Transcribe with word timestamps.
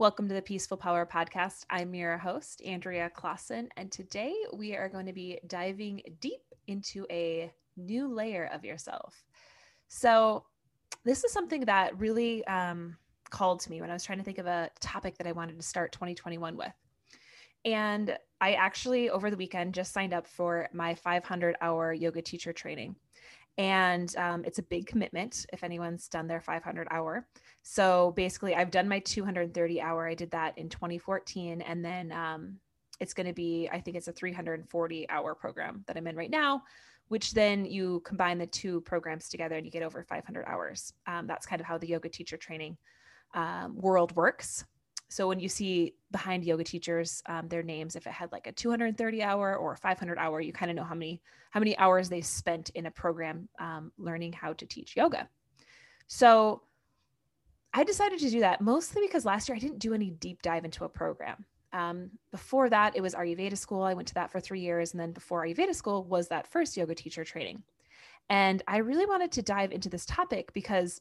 Welcome 0.00 0.28
to 0.28 0.34
the 0.34 0.40
Peaceful 0.40 0.78
Power 0.78 1.04
Podcast. 1.04 1.66
I'm 1.68 1.94
your 1.94 2.16
host, 2.16 2.62
Andrea 2.64 3.10
Clausen, 3.10 3.68
and 3.76 3.92
today 3.92 4.34
we 4.54 4.74
are 4.74 4.88
going 4.88 5.04
to 5.04 5.12
be 5.12 5.38
diving 5.46 6.00
deep 6.22 6.40
into 6.68 7.06
a 7.10 7.52
new 7.76 8.08
layer 8.08 8.48
of 8.50 8.64
yourself. 8.64 9.22
So, 9.88 10.46
this 11.04 11.22
is 11.22 11.34
something 11.34 11.66
that 11.66 12.00
really 12.00 12.42
um, 12.46 12.96
called 13.28 13.60
to 13.60 13.70
me 13.70 13.82
when 13.82 13.90
I 13.90 13.92
was 13.92 14.02
trying 14.02 14.16
to 14.16 14.24
think 14.24 14.38
of 14.38 14.46
a 14.46 14.70
topic 14.80 15.18
that 15.18 15.26
I 15.26 15.32
wanted 15.32 15.58
to 15.58 15.62
start 15.62 15.92
2021 15.92 16.56
with. 16.56 16.72
And 17.66 18.16
I 18.40 18.54
actually, 18.54 19.10
over 19.10 19.30
the 19.30 19.36
weekend, 19.36 19.74
just 19.74 19.92
signed 19.92 20.14
up 20.14 20.26
for 20.26 20.70
my 20.72 20.94
500 20.94 21.56
hour 21.60 21.92
yoga 21.92 22.22
teacher 22.22 22.54
training. 22.54 22.96
And 23.58 24.14
um, 24.16 24.44
it's 24.44 24.58
a 24.58 24.62
big 24.62 24.86
commitment 24.86 25.44
if 25.52 25.62
anyone's 25.62 26.08
done 26.08 26.26
their 26.26 26.40
500 26.40 26.88
hour. 26.90 27.26
So 27.62 28.12
basically, 28.16 28.54
I've 28.54 28.70
done 28.70 28.88
my 28.88 29.00
230 29.00 29.80
hour. 29.80 30.08
I 30.08 30.14
did 30.14 30.30
that 30.30 30.56
in 30.56 30.68
2014. 30.68 31.60
And 31.60 31.84
then 31.84 32.12
um, 32.12 32.56
it's 33.00 33.14
going 33.14 33.26
to 33.26 33.32
be, 33.32 33.68
I 33.70 33.80
think 33.80 33.96
it's 33.96 34.08
a 34.08 34.12
340 34.12 35.10
hour 35.10 35.34
program 35.34 35.84
that 35.86 35.96
I'm 35.96 36.06
in 36.06 36.16
right 36.16 36.30
now, 36.30 36.62
which 37.08 37.32
then 37.32 37.64
you 37.64 38.00
combine 38.04 38.38
the 38.38 38.46
two 38.46 38.80
programs 38.82 39.28
together 39.28 39.56
and 39.56 39.66
you 39.66 39.72
get 39.72 39.82
over 39.82 40.02
500 40.04 40.44
hours. 40.46 40.92
Um, 41.06 41.26
that's 41.26 41.46
kind 41.46 41.60
of 41.60 41.66
how 41.66 41.76
the 41.76 41.88
yoga 41.88 42.08
teacher 42.08 42.36
training 42.36 42.76
um, 43.34 43.76
world 43.76 44.14
works. 44.16 44.64
So 45.10 45.26
when 45.26 45.40
you 45.40 45.48
see 45.48 45.94
behind 46.12 46.44
yoga 46.44 46.62
teachers, 46.62 47.20
um, 47.26 47.48
their 47.48 47.64
names, 47.64 47.96
if 47.96 48.06
it 48.06 48.12
had 48.12 48.30
like 48.30 48.46
a 48.46 48.52
230 48.52 49.22
hour 49.24 49.56
or 49.56 49.74
500 49.74 50.18
hour, 50.18 50.40
you 50.40 50.52
kind 50.52 50.70
of 50.70 50.76
know 50.76 50.84
how 50.84 50.94
many 50.94 51.20
how 51.50 51.58
many 51.58 51.76
hours 51.78 52.08
they 52.08 52.20
spent 52.20 52.70
in 52.70 52.86
a 52.86 52.90
program 52.92 53.48
um, 53.58 53.90
learning 53.98 54.32
how 54.32 54.52
to 54.52 54.64
teach 54.64 54.96
yoga. 54.96 55.28
So 56.06 56.62
I 57.74 57.82
decided 57.82 58.20
to 58.20 58.30
do 58.30 58.40
that 58.40 58.60
mostly 58.60 59.02
because 59.04 59.24
last 59.24 59.48
year 59.48 59.56
I 59.56 59.58
didn't 59.58 59.80
do 59.80 59.94
any 59.94 60.10
deep 60.10 60.42
dive 60.42 60.64
into 60.64 60.84
a 60.84 60.88
program. 60.88 61.44
Um, 61.72 62.10
before 62.30 62.70
that, 62.70 62.94
it 62.94 63.00
was 63.00 63.14
Ayurveda 63.14 63.58
school. 63.58 63.82
I 63.82 63.94
went 63.94 64.06
to 64.08 64.14
that 64.14 64.30
for 64.30 64.38
three 64.38 64.60
years, 64.60 64.92
and 64.92 65.00
then 65.00 65.10
before 65.10 65.44
Ayurveda 65.44 65.74
school 65.74 66.04
was 66.04 66.28
that 66.28 66.46
first 66.46 66.76
yoga 66.76 66.94
teacher 66.94 67.24
training. 67.24 67.64
And 68.28 68.62
I 68.68 68.78
really 68.78 69.06
wanted 69.06 69.32
to 69.32 69.42
dive 69.42 69.72
into 69.72 69.88
this 69.88 70.06
topic 70.06 70.52
because 70.52 71.00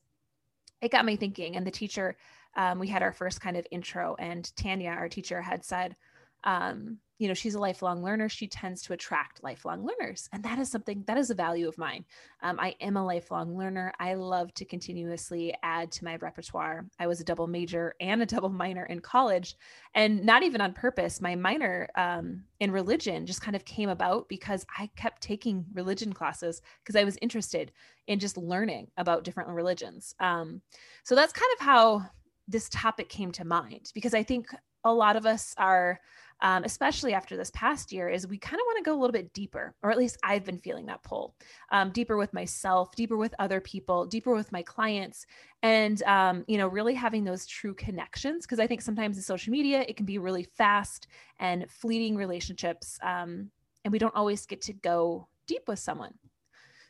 it 0.82 0.92
got 0.92 1.06
me 1.06 1.16
thinking. 1.16 1.56
And 1.56 1.66
the 1.66 1.72
teacher 1.72 2.16
um, 2.56 2.80
we 2.80 2.88
had 2.88 3.04
our 3.04 3.14
first 3.14 3.42
kind 3.42 3.58
of 3.58 3.68
intro, 3.72 4.16
and 4.20 4.52
Tanya, 4.56 4.90
our 4.92 5.10
teacher, 5.10 5.42
had 5.42 5.64
said, 5.64 5.96
um, 6.44 6.98
you 7.20 7.28
know, 7.28 7.34
she's 7.34 7.54
a 7.54 7.60
lifelong 7.60 8.02
learner. 8.02 8.30
She 8.30 8.48
tends 8.48 8.82
to 8.84 8.94
attract 8.94 9.44
lifelong 9.44 9.86
learners. 9.86 10.30
And 10.32 10.42
that 10.44 10.58
is 10.58 10.72
something 10.72 11.04
that 11.06 11.18
is 11.18 11.30
a 11.30 11.36
value 11.36 11.68
of 11.68 11.78
mine. 11.78 12.06
Um, 12.42 12.58
I 12.60 12.76
am 12.80 12.96
a 12.96 13.06
lifelong 13.06 13.58
learner. 13.58 13.92
I 14.00 14.14
love 14.14 14.54
to 14.54 14.64
continuously 14.64 15.54
add 15.62 15.92
to 15.92 16.06
my 16.06 16.16
repertoire. 16.16 16.86
I 16.98 17.08
was 17.08 17.20
a 17.20 17.26
double 17.26 17.46
major 17.46 17.94
and 18.00 18.22
a 18.22 18.26
double 18.26 18.50
minor 18.64 18.86
in 18.86 19.02
college, 19.02 19.58
and 19.94 20.24
not 20.24 20.44
even 20.44 20.62
on 20.62 20.74
purpose. 20.74 21.20
My 21.20 21.36
minor 21.36 21.90
um, 21.96 22.46
in 22.62 22.72
religion 22.72 23.26
just 23.26 23.42
kind 23.42 23.56
of 23.56 23.66
came 23.66 23.90
about 23.90 24.30
because 24.30 24.66
I 24.78 24.90
kept 24.96 25.22
taking 25.22 25.66
religion 25.74 26.14
classes 26.14 26.62
because 26.82 26.96
I 26.96 27.04
was 27.04 27.18
interested 27.22 27.74
in 28.08 28.18
just 28.18 28.38
learning 28.38 28.88
about 28.96 29.26
different 29.26 29.50
religions. 29.50 30.16
Um, 30.22 30.62
so 31.04 31.16
that's 31.16 31.34
kind 31.34 31.52
of 31.60 31.66
how 31.66 32.06
this 32.48 32.70
topic 32.70 33.10
came 33.10 33.32
to 33.34 33.46
mind 33.46 33.92
because 33.94 34.14
I 34.14 34.24
think 34.24 34.48
a 34.84 34.94
lot 34.94 35.16
of 35.16 35.26
us 35.26 35.54
are, 35.58 36.00
um, 36.42 36.64
especially 36.64 37.14
after 37.14 37.36
this 37.36 37.52
past 37.52 37.92
year, 37.92 38.08
is 38.08 38.28
we 38.28 38.38
kind 38.38 38.60
of 38.60 38.66
want 38.66 38.78
to 38.78 38.90
go 38.90 38.98
a 38.98 39.00
little 39.00 39.12
bit 39.12 39.34
deeper, 39.34 39.76
or 39.84 39.92
at 39.92 39.98
least 39.98 40.18
I've 40.24 40.46
been 40.46 40.58
feeling 40.58 40.86
that 40.86 41.04
pull 41.04 41.36
um, 41.72 41.92
deeper 41.92 42.18
with 42.18 42.34
myself, 42.34 42.96
deeper 42.96 43.18
with 43.18 43.36
other 43.40 43.60
people, 43.60 44.06
deeper 44.06 44.34
with 44.34 44.52
my 44.52 44.62
clients, 44.62 45.26
and 45.64 46.02
um, 46.04 46.46
you 46.48 46.58
know, 46.58 46.68
really 46.68 46.94
having 46.94 47.24
those 47.24 47.46
true 47.46 47.74
connections. 47.74 48.46
Because 48.46 48.60
I 48.60 48.68
think 48.68 48.82
sometimes 48.82 49.18
in 49.18 49.24
social 49.24 49.52
media, 49.52 49.84
it 49.88 49.98
can 49.98 50.06
be 50.06 50.18
really 50.18 50.44
fast 50.44 51.08
and 51.40 51.70
fleeting 51.70 52.16
relationships, 52.16 52.98
um, 53.04 53.50
and 53.84 53.92
we 53.92 54.00
don't 54.00 54.16
always 54.16 54.46
get 54.46 54.62
to 54.62 54.74
go 54.74 55.28
deep 55.48 55.64
with 55.68 55.80
someone. 55.80 56.14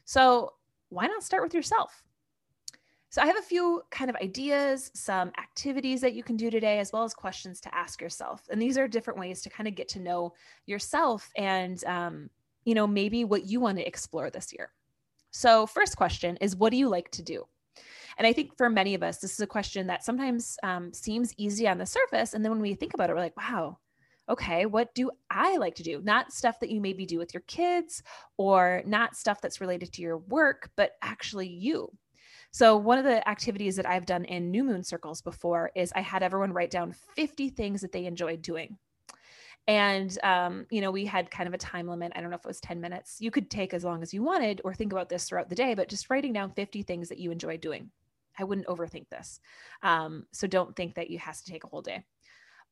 So 0.05 0.53
why 0.89 1.07
not 1.07 1.23
start 1.23 1.43
with 1.43 1.53
yourself? 1.53 2.03
So 3.11 3.23
I 3.23 3.25
have 3.25 3.37
a 3.37 3.41
few 3.41 3.81
kind 3.89 4.09
of 4.09 4.15
ideas, 4.17 4.91
some 4.93 5.31
activities 5.39 5.99
that 6.01 6.13
you 6.13 6.23
can 6.23 6.37
do 6.37 6.51
today, 6.51 6.77
as 6.77 6.93
well 6.93 7.03
as 7.03 7.13
questions 7.15 7.59
to 7.61 7.75
ask 7.75 8.01
yourself. 8.01 8.43
And 8.51 8.61
these 8.61 8.77
are 8.77 8.87
different 8.87 9.19
ways 9.19 9.41
to 9.41 9.49
kind 9.49 9.67
of 9.67 9.73
get 9.73 9.89
to 9.89 9.99
know 9.99 10.33
yourself 10.67 11.31
and, 11.35 11.83
um, 11.85 12.29
you 12.65 12.75
know, 12.75 12.85
maybe 12.85 13.23
what 13.25 13.45
you 13.45 13.59
want 13.59 13.79
to 13.79 13.87
explore 13.87 14.29
this 14.29 14.53
year. 14.53 14.71
So, 15.31 15.65
first 15.65 15.97
question 15.97 16.37
is 16.37 16.55
what 16.55 16.69
do 16.69 16.77
you 16.77 16.87
like 16.87 17.09
to 17.11 17.23
do? 17.23 17.45
And 18.17 18.27
I 18.27 18.33
think 18.33 18.55
for 18.57 18.69
many 18.69 18.93
of 18.93 19.01
us, 19.01 19.17
this 19.17 19.33
is 19.33 19.39
a 19.39 19.47
question 19.47 19.87
that 19.87 20.03
sometimes 20.03 20.57
um, 20.61 20.93
seems 20.93 21.33
easy 21.37 21.67
on 21.67 21.77
the 21.77 21.85
surface. 21.85 22.33
And 22.33 22.43
then 22.43 22.51
when 22.51 22.61
we 22.61 22.75
think 22.75 22.93
about 22.93 23.09
it, 23.09 23.13
we're 23.13 23.21
like, 23.21 23.37
wow, 23.37 23.79
okay, 24.27 24.65
what 24.65 24.93
do 24.93 25.09
I 25.31 25.57
like 25.57 25.75
to 25.75 25.83
do? 25.83 26.01
Not 26.03 26.31
stuff 26.31 26.59
that 26.59 26.69
you 26.69 26.79
maybe 26.79 27.05
do 27.05 27.17
with 27.17 27.33
your 27.33 27.43
kids 27.47 28.03
or 28.37 28.83
not 28.85 29.15
stuff 29.15 29.41
that's 29.41 29.61
related 29.61 29.93
to 29.93 30.01
your 30.01 30.17
work, 30.17 30.69
but 30.75 30.91
actually 31.01 31.47
you. 31.47 31.91
So, 32.51 32.77
one 32.77 32.97
of 32.97 33.03
the 33.03 33.27
activities 33.29 33.75
that 33.75 33.85
I've 33.85 34.07
done 34.07 34.25
in 34.25 34.49
new 34.49 34.63
moon 34.63 34.83
circles 34.83 35.21
before 35.21 35.71
is 35.75 35.93
I 35.95 36.01
had 36.01 36.23
everyone 36.23 36.51
write 36.51 36.71
down 36.71 36.93
50 37.15 37.49
things 37.49 37.81
that 37.81 37.91
they 37.91 38.05
enjoyed 38.05 38.41
doing. 38.41 38.77
And, 39.67 40.17
um, 40.23 40.65
you 40.71 40.81
know, 40.81 40.89
we 40.89 41.05
had 41.05 41.29
kind 41.29 41.47
of 41.47 41.53
a 41.53 41.59
time 41.59 41.87
limit. 41.87 42.11
I 42.15 42.21
don't 42.21 42.31
know 42.31 42.37
if 42.37 42.45
it 42.45 42.47
was 42.47 42.59
10 42.59 42.81
minutes. 42.81 43.17
You 43.19 43.29
could 43.29 43.51
take 43.51 43.73
as 43.73 43.83
long 43.83 44.01
as 44.01 44.13
you 44.13 44.23
wanted 44.23 44.61
or 44.63 44.73
think 44.73 44.91
about 44.91 45.09
this 45.09 45.25
throughout 45.25 45.47
the 45.47 45.55
day, 45.55 45.75
but 45.75 45.89
just 45.89 46.09
writing 46.09 46.33
down 46.33 46.51
50 46.51 46.81
things 46.81 47.07
that 47.09 47.19
you 47.19 47.31
enjoy 47.31 47.57
doing. 47.57 47.91
I 48.39 48.45
wouldn't 48.45 48.67
overthink 48.67 49.09
this. 49.09 49.39
Um, 49.83 50.25
so 50.31 50.47
don't 50.47 50.75
think 50.75 50.95
that 50.95 51.11
you 51.11 51.19
has 51.19 51.43
to 51.43 51.51
take 51.51 51.65
a 51.65 51.67
whole 51.67 51.83
day. 51.83 52.03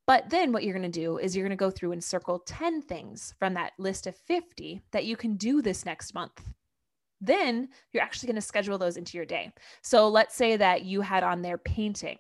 But 0.08 0.30
then 0.30 0.52
what 0.52 0.64
you're 0.64 0.78
going 0.78 0.92
to 0.92 1.00
do 1.00 1.20
is 1.20 1.36
you're 1.36 1.46
going 1.46 1.56
to 1.56 1.64
go 1.64 1.70
through 1.70 1.92
and 1.92 2.04
circle 2.04 2.40
10 2.40 2.82
things 2.82 3.36
from 3.38 3.54
that 3.56 3.74
list 3.78 4.08
of 4.08 4.16
50 4.16 4.82
that 4.92 5.06
you 5.06 5.18
can 5.18 5.36
do 5.36 5.62
this 5.62 5.86
next 5.86 6.16
month 6.16 6.42
then 7.22 7.70
you're 7.92 8.04
actually 8.04 8.28
going 8.28 8.36
to 8.36 8.42
schedule 8.42 8.78
those 8.78 8.98
into 8.98 9.18
your 9.18 9.26
day. 9.26 9.52
So 9.82 10.08
let's 10.08 10.36
say 10.36 10.58
that 10.58 10.84
you 10.84 11.02
had 11.02 11.24
on 11.24 11.42
there 11.42 11.58
painting. 11.58 12.18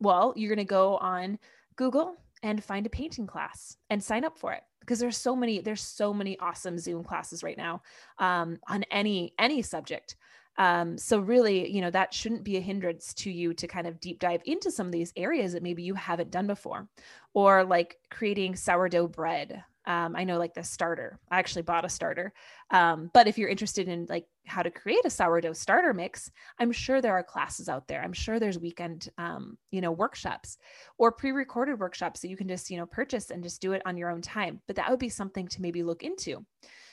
Well, 0.00 0.32
you're 0.36 0.54
going 0.54 0.66
to 0.66 0.70
go 0.70 0.96
on 0.98 1.38
Google 1.76 2.16
and 2.42 2.62
find 2.62 2.86
a 2.86 2.90
painting 2.90 3.26
class 3.26 3.76
and 3.90 4.02
sign 4.02 4.24
up 4.24 4.38
for 4.38 4.52
it 4.52 4.62
because 4.80 4.98
there's 4.98 5.16
so 5.16 5.34
many 5.34 5.60
there's 5.60 5.82
so 5.82 6.12
many 6.12 6.38
awesome 6.40 6.78
Zoom 6.78 7.02
classes 7.02 7.42
right 7.42 7.56
now 7.56 7.82
um, 8.18 8.58
on 8.68 8.84
any 8.90 9.32
any 9.38 9.62
subject. 9.62 10.16
Um, 10.56 10.96
so 10.98 11.18
really, 11.18 11.68
you 11.68 11.80
know, 11.80 11.90
that 11.90 12.14
shouldn't 12.14 12.44
be 12.44 12.56
a 12.56 12.60
hindrance 12.60 13.12
to 13.14 13.30
you 13.30 13.54
to 13.54 13.66
kind 13.66 13.88
of 13.88 13.98
deep 13.98 14.20
dive 14.20 14.42
into 14.44 14.70
some 14.70 14.86
of 14.86 14.92
these 14.92 15.12
areas 15.16 15.52
that 15.52 15.64
maybe 15.64 15.82
you 15.82 15.94
haven't 15.94 16.30
done 16.30 16.46
before, 16.46 16.88
or 17.32 17.64
like 17.64 17.98
creating 18.10 18.54
sourdough 18.54 19.08
bread 19.08 19.64
um, 19.86 20.16
I 20.16 20.24
know 20.24 20.38
like 20.38 20.54
the 20.54 20.62
starter. 20.62 21.18
I 21.30 21.38
actually 21.38 21.62
bought 21.62 21.84
a 21.84 21.88
starter. 21.88 22.32
Um, 22.70 23.10
but 23.12 23.26
if 23.26 23.36
you're 23.36 23.48
interested 23.48 23.88
in 23.88 24.06
like 24.08 24.26
how 24.46 24.62
to 24.62 24.70
create 24.70 25.04
a 25.04 25.10
sourdough 25.10 25.52
starter 25.52 25.92
mix, 25.92 26.30
I'm 26.58 26.72
sure 26.72 27.00
there 27.00 27.12
are 27.12 27.22
classes 27.22 27.68
out 27.68 27.86
there. 27.86 28.02
I'm 28.02 28.12
sure 28.12 28.38
there's 28.38 28.58
weekend, 28.58 29.10
um, 29.18 29.58
you 29.70 29.80
know, 29.80 29.92
workshops 29.92 30.58
or 30.98 31.12
pre-recorded 31.12 31.78
workshops 31.78 32.20
that 32.20 32.28
you 32.28 32.36
can 32.36 32.48
just, 32.48 32.70
you 32.70 32.78
know, 32.78 32.86
purchase 32.86 33.30
and 33.30 33.42
just 33.42 33.60
do 33.60 33.72
it 33.72 33.82
on 33.84 33.96
your 33.96 34.10
own 34.10 34.22
time. 34.22 34.60
But 34.66 34.76
that 34.76 34.90
would 34.90 35.00
be 35.00 35.08
something 35.08 35.48
to 35.48 35.62
maybe 35.62 35.82
look 35.82 36.02
into. 36.02 36.44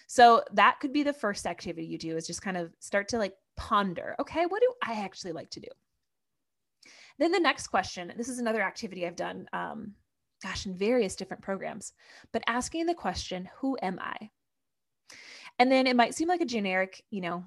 So 0.07 0.43
that 0.53 0.79
could 0.81 0.91
be 0.91 1.03
the 1.03 1.13
first 1.13 1.45
activity 1.45 1.87
you 1.87 1.97
do 1.97 2.17
is 2.17 2.27
just 2.27 2.41
kind 2.41 2.57
of 2.57 2.73
start 2.79 3.07
to 3.09 3.17
like 3.17 3.33
ponder, 3.55 4.15
okay, 4.19 4.45
what 4.45 4.61
do 4.61 4.73
I 4.85 5.01
actually 5.01 5.31
like 5.31 5.49
to 5.51 5.61
do? 5.61 5.69
Then 7.17 7.31
the 7.31 7.39
next 7.39 7.67
question, 7.67 8.11
this 8.17 8.27
is 8.27 8.39
another 8.39 8.61
activity 8.61 9.05
I've 9.05 9.15
done 9.15 9.47
um, 9.53 9.93
gosh, 10.41 10.65
in 10.65 10.75
various 10.75 11.15
different 11.15 11.43
programs, 11.43 11.93
but 12.31 12.43
asking 12.47 12.85
the 12.85 12.93
question, 12.93 13.49
who 13.57 13.77
am 13.81 13.99
I? 14.01 14.29
And 15.59 15.71
then 15.71 15.87
it 15.87 15.95
might 15.95 16.15
seem 16.15 16.27
like 16.27 16.41
a 16.41 16.45
generic, 16.45 17.03
you 17.11 17.21
know, 17.21 17.43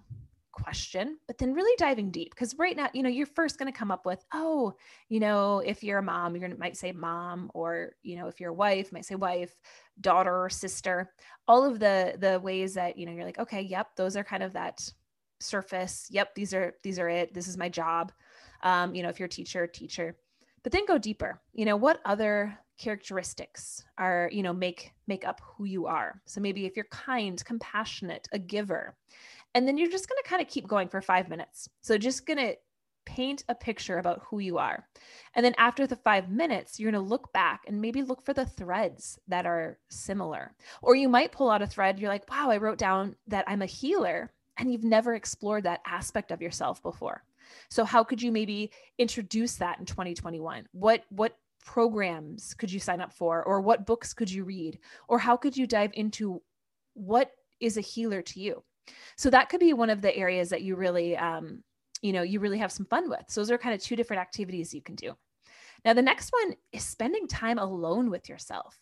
question, 0.55 1.19
but 1.27 1.37
then 1.37 1.53
really 1.53 1.75
diving 1.78 2.10
deep 2.10 2.31
because 2.31 2.56
right 2.59 2.77
now, 2.77 2.88
you 2.94 3.03
know, 3.03 3.09
you're 3.09 3.27
first 3.27 3.59
going 3.59 3.71
to 3.71 3.77
come 3.77 3.91
up 3.91 4.06
with, 4.06 4.25
oh, 4.33 4.72
you 5.09 5.19
know, 5.19 5.59
if 5.59 5.83
you're 5.83 5.99
a 5.99 6.03
mom, 6.03 6.38
to 6.38 6.56
might 6.56 6.77
say 6.77 6.93
mom, 6.93 7.51
or 7.54 7.92
you 8.03 8.16
know, 8.16 8.28
if 8.28 8.41
you're 8.41 8.51
a 8.51 8.54
wife, 8.54 8.92
might 8.92 9.04
say 9.04 9.16
wife, 9.16 9.54
daughter, 10.01 10.48
sister. 10.48 11.13
All 11.48 11.65
of 11.65 11.80
the 11.80 12.15
the 12.18 12.39
ways 12.41 12.74
that 12.74 12.97
you 12.97 13.07
know 13.07 13.13
you're 13.13 13.24
like, 13.24 13.39
okay, 13.39 13.63
yep, 13.63 13.89
those 13.97 14.16
are 14.16 14.24
kind 14.24 14.42
of 14.42 14.53
that 14.53 14.89
surface. 15.41 16.07
Yep, 16.10 16.34
these 16.34 16.54
are 16.54 16.74
these 16.83 16.98
are 16.98 17.09
it. 17.09 17.34
This 17.34 17.48
is 17.48 17.57
my 17.57 17.68
job. 17.68 18.13
Um, 18.63 18.95
you 18.95 19.03
know, 19.03 19.09
if 19.09 19.18
you're 19.18 19.27
a 19.27 19.28
teacher, 19.28 19.66
teacher, 19.66 20.16
but 20.63 20.72
then 20.72 20.86
go 20.86 20.98
deeper. 20.98 21.41
You 21.53 21.65
know, 21.65 21.77
what 21.77 22.01
other 22.04 22.57
characteristics 22.78 23.84
are 23.98 24.28
you 24.32 24.42
know 24.42 24.53
make 24.53 24.92
make 25.06 25.26
up 25.26 25.41
who 25.42 25.65
you 25.65 25.86
are. 25.86 26.21
So 26.24 26.41
maybe 26.41 26.66
if 26.66 26.76
you're 26.76 26.86
kind 26.86 27.42
compassionate 27.44 28.28
a 28.32 28.38
giver 28.38 28.97
and 29.54 29.66
then 29.66 29.78
you're 29.78 29.91
just 29.91 30.09
going 30.09 30.21
to 30.22 30.28
kind 30.28 30.42
of 30.42 30.48
keep 30.48 30.66
going 30.66 30.88
for 30.88 31.00
5 31.00 31.28
minutes. 31.28 31.68
So 31.80 31.97
just 31.97 32.26
going 32.26 32.38
to 32.38 32.56
paint 33.06 33.44
a 33.48 33.54
picture 33.54 33.98
about 33.98 34.22
who 34.24 34.38
you 34.41 34.59
are. 34.59 34.88
And 35.34 35.44
then 35.44 35.54
after 35.59 35.86
the 35.86 35.97
5 35.97 36.30
minutes 36.30 36.80
you're 36.80 36.91
going 36.91 37.03
to 37.03 37.09
look 37.09 37.32
back 37.32 37.62
and 37.66 37.80
maybe 37.80 38.03
look 38.03 38.24
for 38.24 38.34
the 38.34 38.47
threads 38.47 39.18
that 39.28 39.47
are 39.47 39.78
similar. 39.88 40.54
Or 40.82 40.97
you 40.97 41.09
might 41.09 41.32
pull 41.32 41.50
out 41.50 41.62
a 41.62 41.66
thread 41.66 41.98
you're 41.98 42.10
like 42.10 42.28
wow 42.30 42.50
i 42.50 42.56
wrote 42.56 42.78
down 42.78 43.15
that 43.28 43.44
i'm 43.47 43.62
a 43.62 43.66
healer 43.66 44.32
and 44.56 44.70
you've 44.70 44.84
never 44.84 45.15
explored 45.15 45.65
that 45.65 45.80
aspect 45.86 46.30
of 46.30 46.41
yourself 46.41 46.82
before. 46.82 47.24
So 47.68 47.84
how 47.84 48.04
could 48.04 48.22
you 48.22 48.32
maybe 48.32 48.70
introduce 48.98 49.56
that 49.56 49.78
in 49.78 49.84
2021 49.84 50.66
what 50.72 51.04
what 51.10 51.36
programs 51.65 52.55
could 52.55 52.71
you 52.71 52.78
sign 52.78 53.01
up 53.01 53.13
for 53.13 53.43
or 53.45 53.61
what 53.61 53.87
books 53.87 54.13
could 54.13 54.31
you 54.31 54.45
read 54.45 54.78
or 55.09 55.19
how 55.19 55.37
could 55.37 55.57
you 55.57 55.66
dive 55.66 55.91
into 55.95 56.41
what 56.95 57.31
is 57.61 57.77
a 57.77 57.81
healer 57.83 58.22
to 58.22 58.41
you? 58.41 58.63
So 59.16 59.31
that 59.31 59.49
could 59.49 59.61
be 59.61 59.72
one 59.72 59.91
of 59.91 60.03
the 60.03 60.15
areas 60.15 60.51
that 60.51 60.63
you 60.63 60.77
really 60.77 61.16
um, 61.16 61.63
you 62.03 62.13
know 62.13 62.22
you 62.22 62.41
really 62.41 62.59
have 62.59 62.72
some 62.72 62.87
fun 62.87 63.09
with. 63.09 63.25
So 63.28 63.41
those 63.41 63.51
are 63.51 63.59
kind 63.59 63.75
of 63.75 63.83
two 63.83 63.97
different 63.97 64.21
activities 64.21 64.75
you 64.75 64.83
can 64.83 64.95
do. 64.95 65.15
Now 65.84 65.95
the 65.95 66.03
next 66.03 66.31
one 66.33 66.55
is 66.72 66.84
spending 66.84 67.27
time 67.27 67.59
alone 67.59 68.11
with 68.11 68.28
yourself 68.28 68.78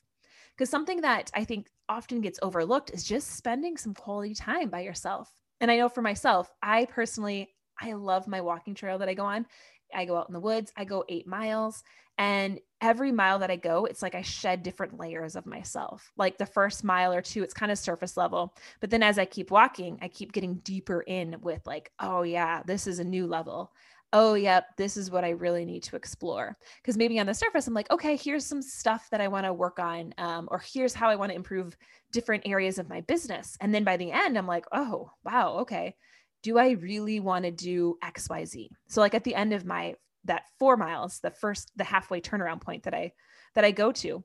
because 0.56 0.70
something 0.70 1.00
that 1.00 1.30
i 1.34 1.44
think 1.44 1.68
often 1.88 2.20
gets 2.20 2.38
overlooked 2.42 2.90
is 2.90 3.04
just 3.04 3.36
spending 3.36 3.76
some 3.76 3.94
quality 3.94 4.34
time 4.34 4.68
by 4.68 4.80
yourself. 4.80 5.30
And 5.60 5.70
i 5.70 5.76
know 5.76 5.88
for 5.88 6.02
myself 6.02 6.50
i 6.62 6.84
personally 6.86 7.54
i 7.80 7.92
love 7.92 8.26
my 8.26 8.40
walking 8.40 8.74
trail 8.74 8.98
that 8.98 9.08
i 9.08 9.14
go 9.14 9.24
on. 9.24 9.46
I 9.94 10.04
go 10.04 10.16
out 10.16 10.28
in 10.28 10.32
the 10.32 10.40
woods, 10.40 10.72
I 10.76 10.84
go 10.84 11.04
eight 11.08 11.26
miles. 11.26 11.82
And 12.22 12.60
every 12.80 13.10
mile 13.10 13.40
that 13.40 13.50
I 13.50 13.56
go, 13.56 13.84
it's 13.84 14.00
like 14.00 14.14
I 14.14 14.22
shed 14.22 14.62
different 14.62 14.96
layers 14.96 15.34
of 15.34 15.44
myself. 15.44 16.12
Like 16.16 16.38
the 16.38 16.46
first 16.46 16.84
mile 16.84 17.12
or 17.12 17.20
two, 17.20 17.42
it's 17.42 17.52
kind 17.52 17.72
of 17.72 17.78
surface 17.78 18.16
level. 18.16 18.54
But 18.78 18.90
then 18.90 19.02
as 19.02 19.18
I 19.18 19.24
keep 19.24 19.50
walking, 19.50 19.98
I 20.00 20.06
keep 20.06 20.30
getting 20.30 20.60
deeper 20.62 21.00
in 21.00 21.36
with, 21.40 21.66
like, 21.66 21.90
oh, 21.98 22.22
yeah, 22.22 22.62
this 22.64 22.86
is 22.86 23.00
a 23.00 23.04
new 23.04 23.26
level. 23.26 23.72
Oh, 24.12 24.34
yep, 24.34 24.66
this 24.76 24.96
is 24.96 25.10
what 25.10 25.24
I 25.24 25.30
really 25.30 25.64
need 25.64 25.82
to 25.82 25.96
explore. 25.96 26.56
Because 26.76 26.96
maybe 26.96 27.18
on 27.18 27.26
the 27.26 27.34
surface, 27.34 27.66
I'm 27.66 27.74
like, 27.74 27.90
okay, 27.90 28.14
here's 28.14 28.46
some 28.46 28.62
stuff 28.62 29.08
that 29.10 29.20
I 29.20 29.26
want 29.26 29.46
to 29.46 29.52
work 29.52 29.80
on, 29.80 30.14
um, 30.16 30.46
or 30.48 30.62
here's 30.64 30.94
how 30.94 31.10
I 31.10 31.16
want 31.16 31.30
to 31.30 31.36
improve 31.36 31.76
different 32.12 32.46
areas 32.46 32.78
of 32.78 32.88
my 32.88 33.00
business. 33.00 33.56
And 33.60 33.74
then 33.74 33.82
by 33.82 33.96
the 33.96 34.12
end, 34.12 34.38
I'm 34.38 34.46
like, 34.46 34.66
oh, 34.70 35.10
wow, 35.24 35.56
okay 35.62 35.96
do 36.42 36.58
I 36.58 36.70
really 36.70 37.20
want 37.20 37.44
to 37.44 37.52
do 37.52 37.96
XYZ? 38.02 38.68
So 38.88 39.00
like 39.00 39.14
at 39.14 39.22
the 39.22 39.36
end 39.36 39.52
of 39.52 39.64
my 39.64 39.94
that 40.24 40.44
four 40.58 40.76
miles, 40.76 41.20
the 41.20 41.30
first 41.30 41.72
the 41.76 41.84
halfway 41.84 42.20
turnaround 42.20 42.60
point 42.60 42.84
that 42.84 42.94
I 42.94 43.12
that 43.54 43.64
I 43.64 43.70
go 43.70 43.92
to, 43.92 44.24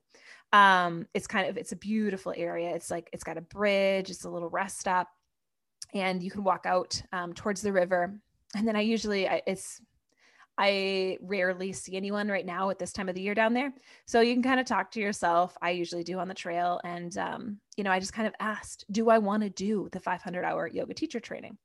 um, 0.52 1.06
it's 1.14 1.26
kind 1.26 1.48
of 1.48 1.56
it's 1.56 1.72
a 1.72 1.76
beautiful 1.76 2.32
area. 2.36 2.74
It's 2.74 2.90
like 2.90 3.10
it's 3.12 3.24
got 3.24 3.38
a 3.38 3.42
bridge, 3.42 4.10
it's 4.10 4.24
a 4.24 4.30
little 4.30 4.50
rest 4.50 4.78
stop, 4.78 5.08
and 5.94 6.22
you 6.22 6.30
can 6.30 6.44
walk 6.44 6.66
out 6.66 7.00
um, 7.12 7.32
towards 7.34 7.62
the 7.62 7.72
river. 7.72 8.18
And 8.54 8.66
then 8.66 8.76
I 8.76 8.80
usually 8.80 9.28
I, 9.28 9.42
it's 9.46 9.80
I 10.58 11.18
rarely 11.22 11.72
see 11.72 11.96
anyone 11.96 12.28
right 12.28 12.44
now 12.44 12.68
at 12.68 12.80
this 12.80 12.92
time 12.92 13.08
of 13.08 13.14
the 13.14 13.20
year 13.20 13.34
down 13.34 13.54
there. 13.54 13.72
So 14.06 14.20
you 14.20 14.34
can 14.34 14.42
kind 14.42 14.58
of 14.58 14.66
talk 14.66 14.90
to 14.90 15.00
yourself. 15.00 15.56
I 15.62 15.70
usually 15.70 16.02
do 16.02 16.18
on 16.18 16.26
the 16.26 16.34
trail. 16.34 16.80
And, 16.82 17.16
um, 17.16 17.58
you 17.76 17.84
know, 17.84 17.92
I 17.92 18.00
just 18.00 18.12
kind 18.12 18.26
of 18.26 18.34
asked, 18.40 18.84
do 18.90 19.08
I 19.08 19.18
want 19.18 19.44
to 19.44 19.50
do 19.50 19.88
the 19.92 20.00
500 20.00 20.44
hour 20.44 20.66
yoga 20.66 20.94
teacher 20.94 21.20
training? 21.20 21.56